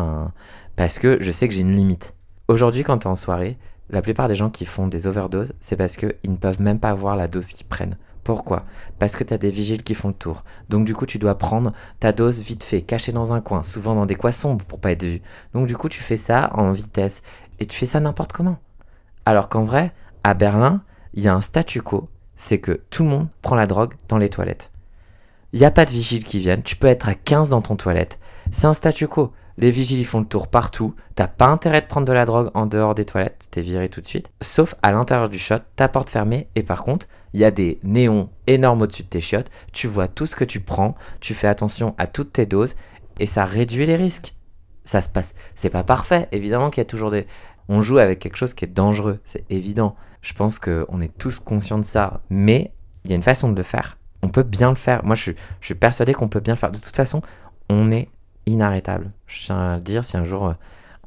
[0.77, 2.15] parce que je sais que j'ai une limite.
[2.47, 3.57] Aujourd'hui, quand tu es en soirée,
[3.89, 6.93] la plupart des gens qui font des overdoses, c'est parce qu'ils ne peuvent même pas
[6.93, 7.97] voir la dose qu'ils prennent.
[8.23, 8.65] Pourquoi?
[8.99, 10.45] Parce que tu as des vigiles qui font le tour.
[10.69, 13.95] Donc du coup, tu dois prendre ta dose vite fait, cachée dans un coin, souvent
[13.95, 15.23] dans des coins sombres pour pas être vu.
[15.55, 17.23] Donc du coup, tu fais ça en vitesse.
[17.61, 18.59] Et tu fais ça n'importe comment.
[19.25, 19.93] Alors qu'en vrai,
[20.23, 20.83] à Berlin,
[21.15, 24.19] il y a un statu quo, c'est que tout le monde prend la drogue dans
[24.19, 24.71] les toilettes.
[25.53, 27.77] Il n'y a pas de vigiles qui viennent, tu peux être à 15 dans ton
[27.77, 28.19] toilette.
[28.53, 29.33] C'est un statu quo.
[29.57, 30.95] Les vigiles font le tour partout.
[31.15, 34.01] T'as pas intérêt de prendre de la drogue en dehors des toilettes, t'es viré tout
[34.01, 34.31] de suite.
[34.41, 36.49] Sauf à l'intérieur du shot, ta porte fermée.
[36.57, 39.51] Et par contre, il y a des néons énormes au-dessus de tes chiottes.
[39.73, 42.75] Tu vois tout ce que tu prends, tu fais attention à toutes tes doses
[43.21, 44.35] et ça réduit les risques.
[44.85, 45.35] Ça se passe.
[45.55, 46.29] C'est pas parfait.
[46.33, 47.27] Évidemment qu'il y a toujours des.
[47.69, 49.97] On joue avec quelque chose qui est dangereux, c'est évident.
[50.21, 52.73] Je pense qu'on est tous conscients de ça, mais
[53.05, 53.99] il y a une façon de le faire.
[54.23, 55.05] On peut bien le faire.
[55.05, 56.71] Moi, je suis, je suis persuadé qu'on peut bien le faire.
[56.71, 57.23] De toute façon,
[57.71, 58.09] on est
[58.47, 59.11] inarrêtable.
[59.27, 60.53] Je tiens à le dire, si un jour euh,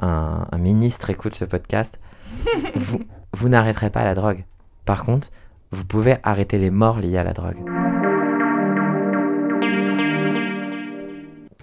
[0.01, 1.99] un, un ministre écoute ce podcast,
[2.75, 2.99] vous,
[3.33, 4.43] vous n'arrêterez pas la drogue.
[4.85, 5.29] Par contre,
[5.71, 7.57] vous pouvez arrêter les morts liées à la drogue.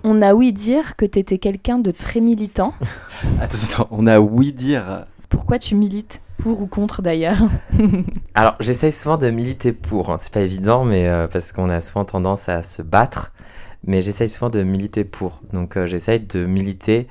[0.07, 2.75] On a ouï dire que t'étais quelqu'un de très militant.
[3.41, 5.07] Attends, attends, on a oui dire.
[5.31, 7.39] Pourquoi tu milites Pour ou contre d'ailleurs?
[8.35, 10.11] Alors, j'essaye souvent de militer pour.
[10.11, 10.19] hein.
[10.21, 13.33] C'est pas évident, mais euh, parce qu'on a souvent tendance à se battre.
[13.87, 15.43] Mais j'essaye souvent de militer pour.
[15.53, 17.07] Donc, euh, j'essaye de militer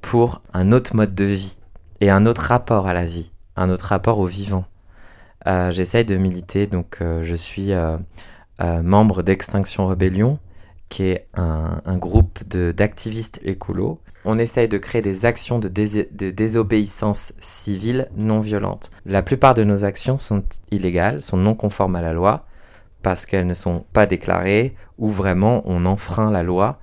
[0.00, 1.58] pour un autre mode de vie
[2.00, 4.64] et un autre rapport à la vie, un autre rapport au vivant.
[5.46, 6.66] Euh, j'essaye de militer.
[6.66, 7.96] Donc, euh, je suis euh,
[8.60, 10.38] euh, membre d'Extinction Rebellion,
[10.88, 14.00] qui est un, groupe d'activistes écolos.
[14.24, 18.90] On essaye de créer des actions de désobéissance civile non violente.
[19.04, 22.46] La plupart de nos actions sont illégales, sont non conformes à la loi,
[23.04, 26.80] parce qu'elles ne sont pas déclarées, ou vraiment on enfreint la loi,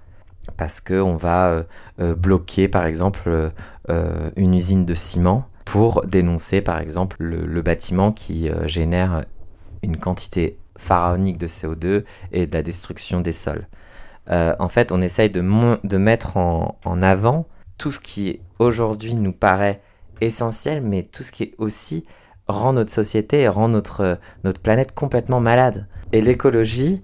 [0.56, 1.64] parce qu'on va euh,
[2.00, 3.52] euh, bloquer par exemple
[3.90, 9.24] euh, une usine de ciment pour dénoncer par exemple le, bâtiment qui génère
[9.82, 13.68] une quantité pharaonique de CO2 et de la destruction des sols.
[14.28, 17.48] En fait, on essaye de, mettre en avant
[17.78, 19.82] tout ce qui aujourd'hui nous paraît
[20.20, 22.06] essentiel, mais tout ce qui est aussi
[22.52, 25.88] rend notre société et rend notre, notre planète complètement malade.
[26.12, 27.02] Et l'écologie,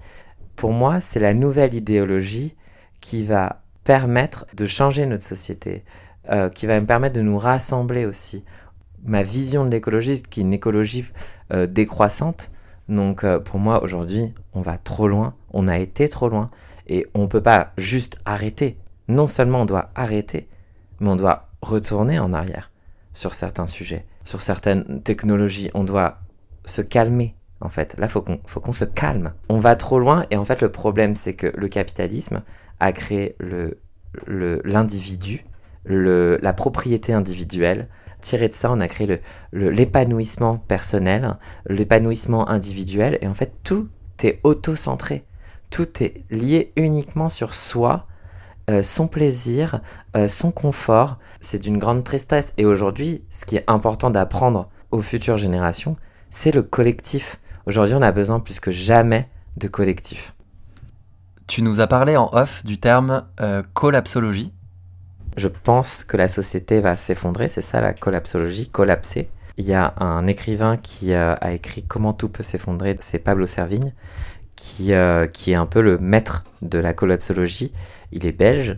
[0.55, 2.55] pour moi, c'est la nouvelle idéologie
[3.01, 5.83] qui va permettre de changer notre société,
[6.29, 8.43] euh, qui va me permettre de nous rassembler aussi.
[9.05, 11.05] Ma vision de l'écologie, qui est une écologie
[11.53, 12.51] euh, décroissante,
[12.89, 16.49] donc euh, pour moi aujourd'hui, on va trop loin, on a été trop loin,
[16.87, 18.77] et on ne peut pas juste arrêter.
[19.07, 20.49] Non seulement on doit arrêter,
[20.99, 22.71] mais on doit retourner en arrière
[23.13, 25.71] sur certains sujets, sur certaines technologies.
[25.73, 26.19] On doit
[26.65, 27.95] se calmer, en fait.
[27.97, 29.33] Là, faut qu'on faut qu'on se calme.
[29.47, 32.43] On va trop loin, et en fait, le problème, c'est que le capitalisme
[32.79, 33.79] a créé le
[34.25, 35.45] le- l'individu,
[35.85, 37.87] le, la propriété individuelle.
[38.19, 39.19] Tiré de ça, on a créé le-
[39.51, 41.35] le- l'épanouissement personnel,
[41.69, 43.87] l'épanouissement individuel, et en fait, tout
[44.23, 45.23] est auto-centré.
[45.69, 48.07] Tout est lié uniquement sur soi,
[48.69, 49.79] euh, son plaisir,
[50.17, 51.17] euh, son confort.
[51.39, 52.53] C'est d'une grande tristesse.
[52.57, 55.95] Et aujourd'hui, ce qui est important d'apprendre aux futures générations,
[56.31, 57.39] c'est le collectif.
[57.65, 60.33] Aujourd'hui, on a besoin plus que jamais de collectif.
[61.47, 64.51] Tu nous as parlé en off du terme euh, collapsologie.
[65.37, 69.29] Je pense que la société va s'effondrer, c'est ça la collapsologie, collapser.
[69.55, 73.93] Il y a un écrivain qui a écrit Comment tout peut s'effondrer, c'est Pablo Servigne,
[74.57, 77.71] qui, euh, qui est un peu le maître de la collapsologie.
[78.11, 78.77] Il est belge.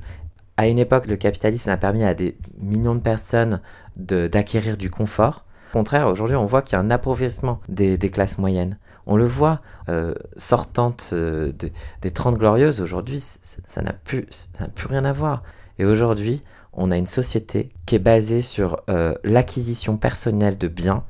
[0.57, 3.61] À une époque, le capitalisme a permis à des millions de personnes
[3.95, 5.45] d'acquérir du confort.
[5.71, 8.77] Au contraire, aujourd'hui, on voit qu'il y a un appauvrissement des, des classes moyennes.
[9.05, 11.71] On le voit, euh, sortantes euh, des-
[12.01, 13.19] des 30 glorieuses, aujourd'hui,
[13.65, 14.27] ça n'a plus,
[14.75, 15.41] plus rien à voir.
[15.80, 16.41] Et aujourd'hui,
[16.73, 21.03] on a une société qui est basée sur euh, l'acquisition personnelle de biens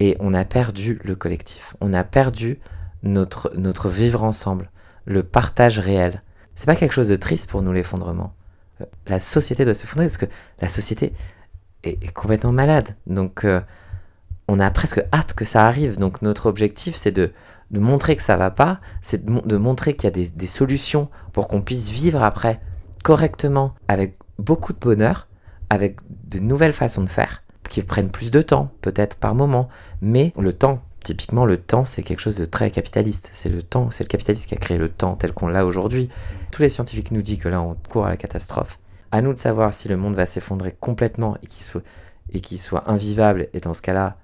[0.00, 1.76] et on a perdu le collectif.
[1.80, 2.58] On a perdu
[3.02, 4.70] notre, notre vivre ensemble,
[5.04, 6.22] le partage réel.
[6.54, 8.34] C'est pas quelque chose de triste pour nous l'effondrement.
[8.80, 10.26] Euh, La société doit s'effondrer parce que
[10.60, 11.12] la société,
[11.82, 12.94] est, est complètement malade.
[13.06, 13.60] Donc, euh,
[14.48, 15.98] on a presque hâte que ça arrive.
[15.98, 17.32] Donc, notre objectif, c'est de,
[17.70, 20.46] de montrer que ça va pas, c'est de, de montrer qu'il y a des, des
[20.46, 22.60] solutions pour qu'on puisse vivre après
[23.02, 25.26] correctement, avec beaucoup de bonheur,
[25.70, 25.98] avec
[26.28, 29.68] de nouvelles façons de faire, qui prennent plus de temps, peut-être par moment.
[30.00, 33.30] Mais le temps, typiquement, le temps, c'est quelque chose de très capitaliste.
[33.32, 36.08] C'est le temps, c'est le capitalisme qui a créé le temps tel qu'on l'a aujourd'hui.
[36.50, 38.78] Tous les scientifiques nous disent que là, on court à la catastrophe.
[39.10, 41.82] À nous de savoir si le monde va s'effondrer complètement et qu'il soit,
[42.56, 43.48] soit invivable.
[43.52, 44.16] Et dans ce cas-là,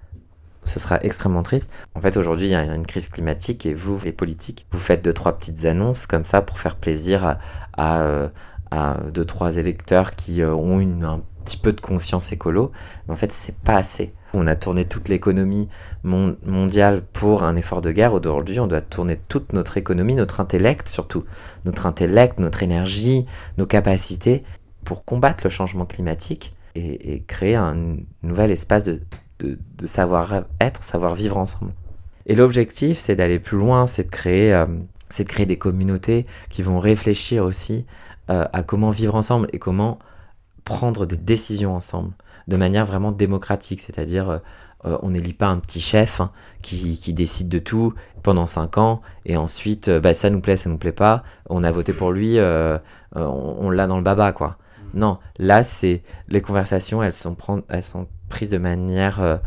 [0.65, 1.71] ce sera extrêmement triste.
[1.95, 5.03] En fait, aujourd'hui, il y a une crise climatique et vous, les politiques, vous faites
[5.05, 7.39] deux, trois petites annonces comme ça pour faire plaisir à,
[7.77, 8.29] à, euh,
[8.71, 12.73] à deux, trois électeurs qui euh, ont une, un petit peu de conscience écolo.
[13.07, 14.13] Mais en fait, c'est pas assez.
[14.35, 15.69] On a tourné toute l'économie
[16.03, 18.13] mon- mondiale pour un effort de guerre.
[18.13, 21.25] Aujourd'hui, on doit tourner toute notre économie, notre intellect surtout,
[21.65, 23.27] notre intellect, notre énergie,
[23.57, 24.45] nos capacités
[24.85, 29.01] pour combattre le changement climatique et, créer un nouvel espace de,
[29.85, 31.73] savoir-être, savoir-vivre ensemble.
[32.27, 34.67] Et l'objectif, c'est d'aller plus loin, c'est de créer, euh,
[35.47, 37.87] des communautés qui vont réfléchir aussi
[38.31, 39.99] euh, à comment vivre ensemble et comment
[40.65, 42.13] prendre des décisions ensemble
[42.49, 44.39] de manière vraiment démocratique, c'est-à-dire euh,
[44.85, 46.31] euh, on n'élit pas un petit chef hein,
[46.63, 50.57] qui, qui décide de tout pendant cinq ans et ensuite euh, bah, ça nous plaît,
[50.57, 52.79] ça nous plaît pas, on a voté pour lui, euh,
[53.15, 54.57] on, on l'a dans le baba quoi.
[54.95, 59.41] Non, là c'est les conversations, elles sont, pren- elles sont prises de manière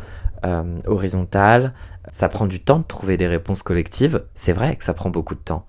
[0.85, 1.73] horizontale.
[2.11, 4.23] Ça prend du temps de trouver des réponses collectives.
[4.35, 5.65] C'est vrai que ça prend beaucoup de temps,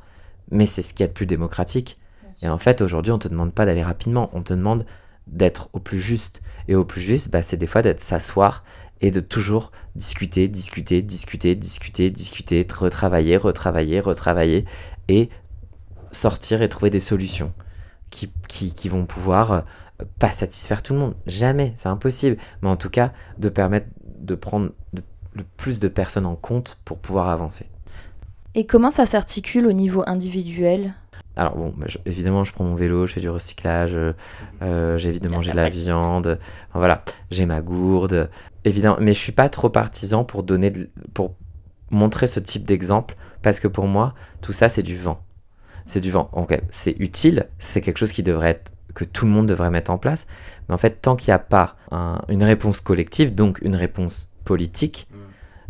[0.51, 1.99] mais c'est ce qu'il y a de plus démocratique.
[2.43, 4.85] Et en fait, aujourd'hui, on te demande pas d'aller rapidement, on te demande
[5.27, 6.43] d'être au plus juste.
[6.69, 8.65] Et au plus juste, bah, c'est des fois d'être s'asseoir
[9.01, 14.65] et de toujours discuter, discuter, discuter, discuter, discuter, retravailler, retravailler, retravailler
[15.09, 15.29] et
[16.13, 17.53] sortir et trouver des solutions
[18.11, 19.61] qui, qui, qui vont pouvoir euh,
[20.19, 21.15] pas satisfaire tout le monde.
[21.27, 22.37] Jamais, c'est impossible.
[22.63, 26.99] Mais en tout cas, de permettre de prendre le plus de personnes en compte pour
[26.99, 27.67] pouvoir avancer.
[28.55, 30.95] Et comment ça s'articule au niveau individuel?
[31.37, 34.13] Alors bon, bah, je- évidemment, je prends mon vélo, je fais du recyclage, euh,
[34.63, 36.39] euh, j'évite de manger de la viande.
[36.69, 38.29] Enfin, voilà, j'ai ma gourde.
[38.65, 41.35] Évidemment, mais je suis pas trop partisan pour donner, de- pour
[41.91, 45.23] montrer ce type d'exemple parce que pour moi, tout ça, c'est du vent.
[45.87, 46.29] C'est du vent.
[46.33, 49.91] Ok, c'est utile, c'est quelque chose qui devrait être que tout le monde devrait mettre
[49.91, 50.27] en place.
[50.69, 54.29] Mais en fait, tant qu'il n'y a pas un- une réponse collective, donc une réponse
[54.45, 55.09] politique,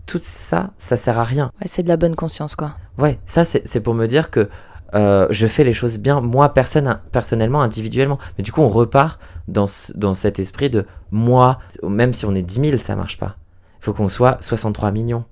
[0.06, 1.52] tout ça, ça sert à rien.
[1.60, 2.72] Ouais, c'est de la bonne conscience, quoi.
[2.98, 4.48] Ouais, ça c'est c'est pour me dire que
[4.95, 8.18] euh, je fais les choses bien, moi personne, personnellement, individuellement.
[8.38, 12.34] Mais du coup, on repart dans, ce- dans cet esprit de moi, même si on
[12.34, 13.36] est 10 000, ça marche pas.
[13.80, 15.24] Il faut qu'on soit 63 millions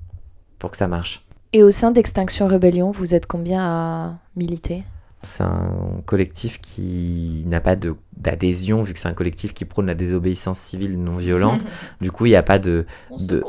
[0.59, 1.25] pour que ça marche.
[1.53, 4.85] Et au sein d'Extinction Rebellion, vous êtes combien à militer?
[5.23, 9.87] C'est un collectif qui n'a pas de- d'adhésion, vu que c'est un collectif qui prône
[9.87, 11.67] la désobéissance civile non violente.
[12.01, 12.87] du coup, il n'y a pas de,
[13.19, 13.45] de- de-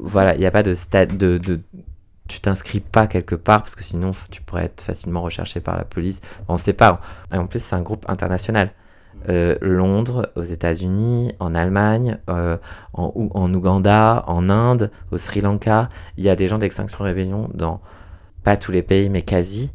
[0.00, 1.60] voilà, il n'y a pas de stade de, de-
[2.28, 5.84] tu t'inscris pas quelque part parce que sinon tu pourrais être facilement recherché par la
[5.84, 6.20] police.
[6.48, 7.00] On ne sait pas.
[7.32, 8.70] Et en plus, c'est un groupe international.
[9.28, 12.58] Euh, Londres, aux États-Unis, en Allemagne, euh,
[12.92, 15.88] en, Ou- en Ouganda, en Inde, au Sri Lanka.
[16.16, 17.80] Il y a des gens d'Extinction Rébellion dans
[18.44, 19.70] pas tous les pays, mais quasi.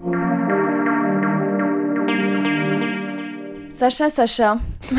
[3.70, 4.58] Sacha, Sacha.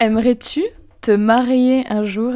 [0.00, 0.62] Aimerais-tu
[1.00, 2.34] te marier un jour?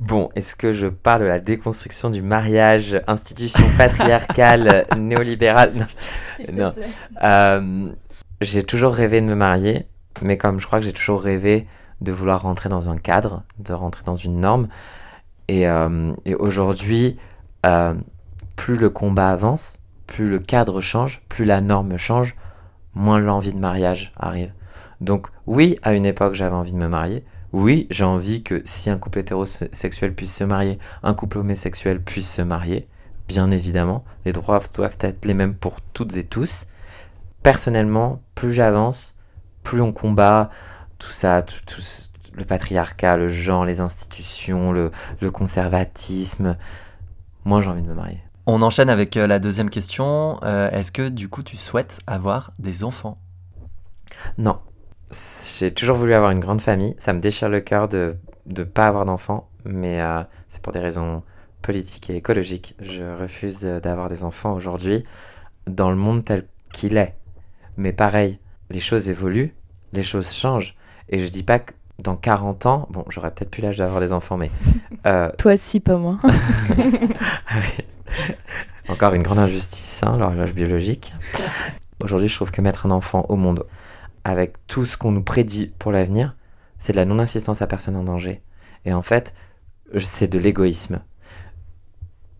[0.00, 5.86] Bon, est-ce que je parle de la déconstruction du mariage, institution patriarcale, néolibérale Non.
[6.52, 6.74] Non.
[7.22, 7.92] Euh,
[8.40, 9.86] j'ai toujours rêvé de me marier,
[10.20, 11.66] mais comme je crois que j'ai toujours rêvé
[12.02, 14.68] de vouloir rentrer dans un cadre, de rentrer dans une norme.
[15.48, 17.16] Et, euh, et aujourd'hui,
[17.64, 17.94] euh,
[18.56, 22.36] plus le combat avance, plus le cadre change, plus la norme change,
[22.94, 24.52] moins l'envie de mariage arrive.
[25.00, 27.24] Donc oui, à une époque, j'avais envie de me marier.
[27.58, 32.30] Oui, j'ai envie que si un couple hétérosexuel puisse se marier, un couple homosexuel puisse
[32.30, 32.86] se marier.
[33.28, 36.66] Bien évidemment, les droits doivent être les mêmes pour toutes et tous.
[37.42, 39.16] Personnellement, plus j'avance,
[39.62, 40.50] plus on combat
[40.98, 44.90] tout ça, tout, tout ce- le patriarcat, le genre, les institutions, le,
[45.22, 46.58] le conservatisme.
[47.46, 48.20] Moi, j'ai envie de me marier.
[48.44, 50.38] On enchaîne avec euh, la deuxième question.
[50.42, 53.16] Euh, Est-ce que du coup tu souhaites avoir des enfants?
[54.36, 54.58] Non.
[55.10, 56.94] J'ai toujours voulu avoir une grande famille.
[56.98, 60.80] Ça me déchire le cœur de ne pas avoir d'enfants, mais euh, c'est pour des
[60.80, 61.22] raisons
[61.62, 62.74] politiques et écologiques.
[62.80, 65.04] Je refuse euh, d'avoir des enfants aujourd'hui
[65.66, 67.14] dans le monde tel qu'il est.
[67.76, 68.38] Mais pareil,
[68.70, 69.54] les choses évoluent,
[69.92, 70.76] les choses changent.
[71.08, 74.12] Et je dis pas que dans 40 ans, bon, j'aurais peut-être plus l'âge d'avoir des
[74.12, 74.50] enfants, mais
[75.06, 76.18] euh, Toi aussi, pas moi.
[76.22, 76.28] Ah
[77.56, 77.84] oui.
[78.88, 81.12] Encore une grande injustice, hein, l'horloge biologique.
[82.02, 83.64] Aujourd'hui, je trouve que mettre un enfant au monde
[84.26, 86.34] avec tout ce qu'on nous prédit pour l'avenir,
[86.78, 88.42] c'est de la non-assistance à personne en danger.
[88.84, 89.32] Et en fait,
[89.98, 91.00] c'est de l'égoïsme.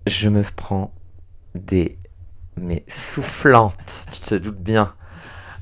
[0.05, 0.93] Je me prends
[1.55, 1.97] des
[2.57, 4.95] mais soufflantes, tu te doutes bien,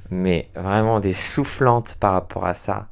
[0.09, 2.89] mais vraiment des soufflantes par rapport à ça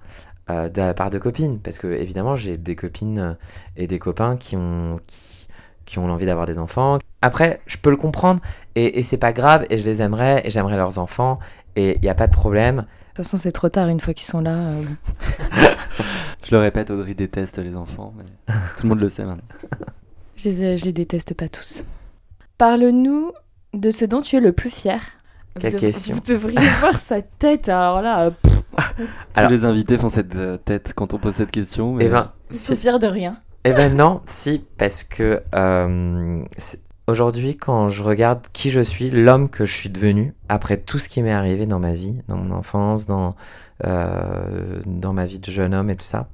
[0.51, 3.35] euh, de la part de copines, parce que évidemment j'ai des copines euh,
[3.77, 5.49] et des copains qui ont qui,
[5.87, 6.99] qui ont l'envie d'avoir des enfants.
[7.23, 8.41] Après, je peux le comprendre
[8.75, 11.39] et, et c'est pas grave et je les aimerais et j'aimerais leurs enfants
[11.77, 12.77] et il n'y a pas de problème.
[12.77, 14.55] De toute façon, c'est trop tard une fois qu'ils sont là.
[14.55, 14.83] euh,
[16.45, 18.25] Je le répète, Audrey déteste les enfants, mais
[18.77, 19.45] tout le monde le sait maintenant.
[20.37, 21.85] je, les, je les déteste pas tous.
[22.59, 23.33] Parle-nous
[23.75, 25.01] de ce dont tu es le plus fier.
[25.61, 26.15] Quelle vous question.
[26.17, 27.69] Vous devriez voir sa tête.
[27.69, 28.63] Alors là, euh, pff,
[29.37, 31.95] Alors- Tous les invités font cette euh, tête quand on pose cette question.
[31.95, 32.07] Mais...
[32.07, 33.37] Eh ben, ils sont fiers de rien.
[33.65, 36.43] Eh ben non, si, parce que euh,
[37.07, 41.09] aujourd'hui, quand je regarde qui je suis, l'homme que je suis devenu, après tout ce
[41.09, 43.35] qui m'est arrivé dans ma vie, dans mon enfance, dans,
[43.85, 46.29] euh, dans ma vie de jeune homme et tout ça,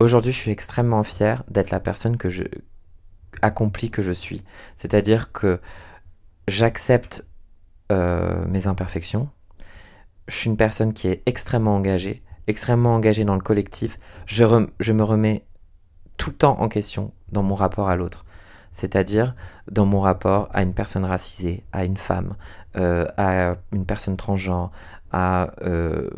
[0.00, 2.44] aujourd'hui, je suis extrêmement fier d'être la personne que je
[3.42, 4.42] accomplie que je suis.
[4.76, 5.60] C'est-à-dire que
[6.48, 7.26] j'accepte
[7.92, 9.28] euh, mes imperfections.
[10.28, 13.98] Je suis une personne qui est extrêmement engagée, extrêmement engagée dans le collectif.
[14.26, 15.44] Je, me remets
[16.16, 18.25] tout le temps en question dans mon rapport à l'autre.
[18.76, 19.34] C'est-à-dire
[19.70, 22.34] dans mon rapport à une personne racisée, à une femme,
[22.76, 24.70] euh, à une personne transgenre,
[25.12, 26.10] à, euh,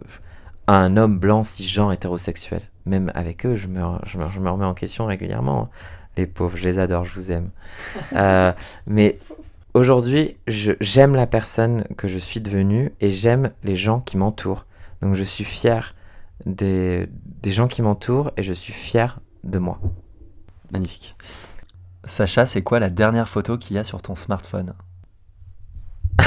[0.67, 2.63] à un homme blanc, cisgenre, hétérosexuel.
[2.85, 5.71] Même avec eux, je me, je me, je me remets en question régulièrement.
[6.17, 7.51] Les pauvres, je les adore, je vous aime.
[8.17, 8.53] Euh,
[8.89, 9.21] mais
[9.75, 14.67] aujourd'hui, je- j'aime la personne que je suis devenue et j'aime les gens qui m'entourent.
[15.01, 15.95] Donc je suis fier
[16.45, 17.07] des,
[17.41, 19.79] des gens qui m'entourent et je suis fier de moi.
[20.73, 21.15] Magnifique.
[22.09, 24.73] Sacha, c'est quoi la dernière photo qu'il y a sur ton smartphone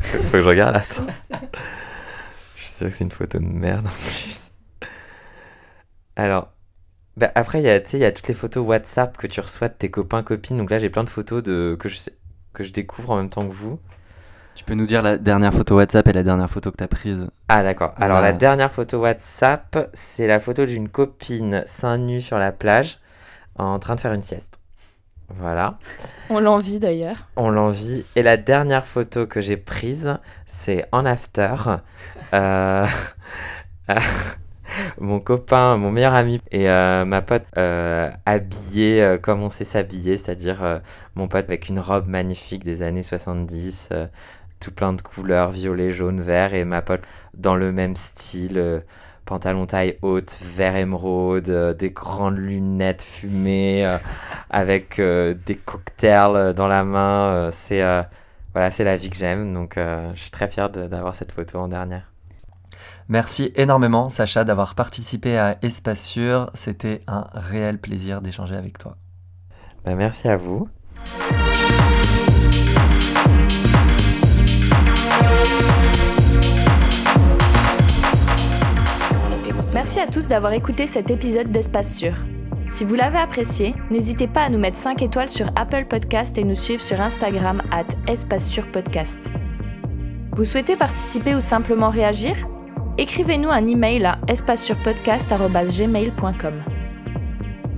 [0.00, 1.06] Faut que je regarde, attends.
[2.56, 4.50] je suis sûr que c'est une photo de merde en plus.
[6.16, 6.48] Alors,
[7.16, 9.26] bah après, il y, a, tu sais, il y a toutes les photos WhatsApp que
[9.26, 10.58] tu reçois de tes copains, copines.
[10.58, 12.16] Donc là, j'ai plein de photos de, que, je, sais-
[12.52, 13.78] que je découvre en même temps que vous.
[14.54, 16.88] Tu peux nous dire la dernière photo WhatsApp et la dernière photo que tu as
[16.88, 17.94] prise Ah d'accord.
[17.96, 18.22] Alors Ah.
[18.22, 22.98] la dernière photo WhatsApp, c'est la photo d'une copine seins nus sur la plage
[23.56, 24.58] en train de faire une sieste.
[25.36, 25.78] Voilà.
[26.30, 27.26] On l'envie d'ailleurs.
[27.36, 28.04] On l'envie.
[28.16, 31.54] Et la dernière photo que j'ai prise, c'est en after.
[32.34, 32.86] Euh,
[35.00, 39.64] mon copain, mon meilleur ami et euh, ma pote euh, habillés euh, comme on sait
[39.64, 40.78] s'habiller, c'est-à-dire euh,
[41.14, 44.06] mon pote avec une robe magnifique des années 70, euh,
[44.60, 47.02] tout plein de couleurs, violet, jaune, vert, et ma pote
[47.34, 48.82] dans le même style.
[49.24, 53.98] Pantalon taille haute, vert émeraude, euh, des grandes lunettes fumées, euh,
[54.50, 57.50] avec euh, des cocktails dans la main.
[57.50, 57.82] c'est
[58.52, 59.54] voilà, c'est la vie que j'aime.
[59.54, 62.12] Donc, je suis très fier d'avoir cette photo en dernière.
[63.08, 66.50] Merci énormément, Sacha, d'avoir participé à Espace Sûr.
[66.52, 68.94] C'était un réel plaisir d'échanger avec toi.
[69.84, 70.68] Bah, merci à vous.
[79.74, 82.12] Merci à tous d'avoir écouté cet épisode d'Espace Sûr.
[82.68, 86.44] Si vous l'avez apprécié, n'hésitez pas à nous mettre 5 étoiles sur Apple Podcast et
[86.44, 89.30] nous suivre sur Instagram at Espace Sûr Podcast.
[90.36, 92.36] Vous souhaitez participer ou simplement réagir?
[92.98, 96.54] Écrivez-nous un email à espacesurpodcast.gmail.com.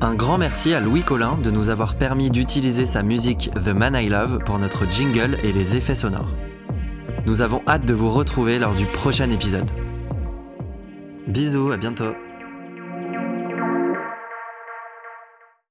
[0.01, 3.95] Un grand merci à Louis Collin de nous avoir permis d'utiliser sa musique The Man
[3.95, 6.35] I Love pour notre jingle et les effets sonores.
[7.27, 9.71] Nous avons hâte de vous retrouver lors du prochain épisode.
[11.27, 12.15] Bisous, à bientôt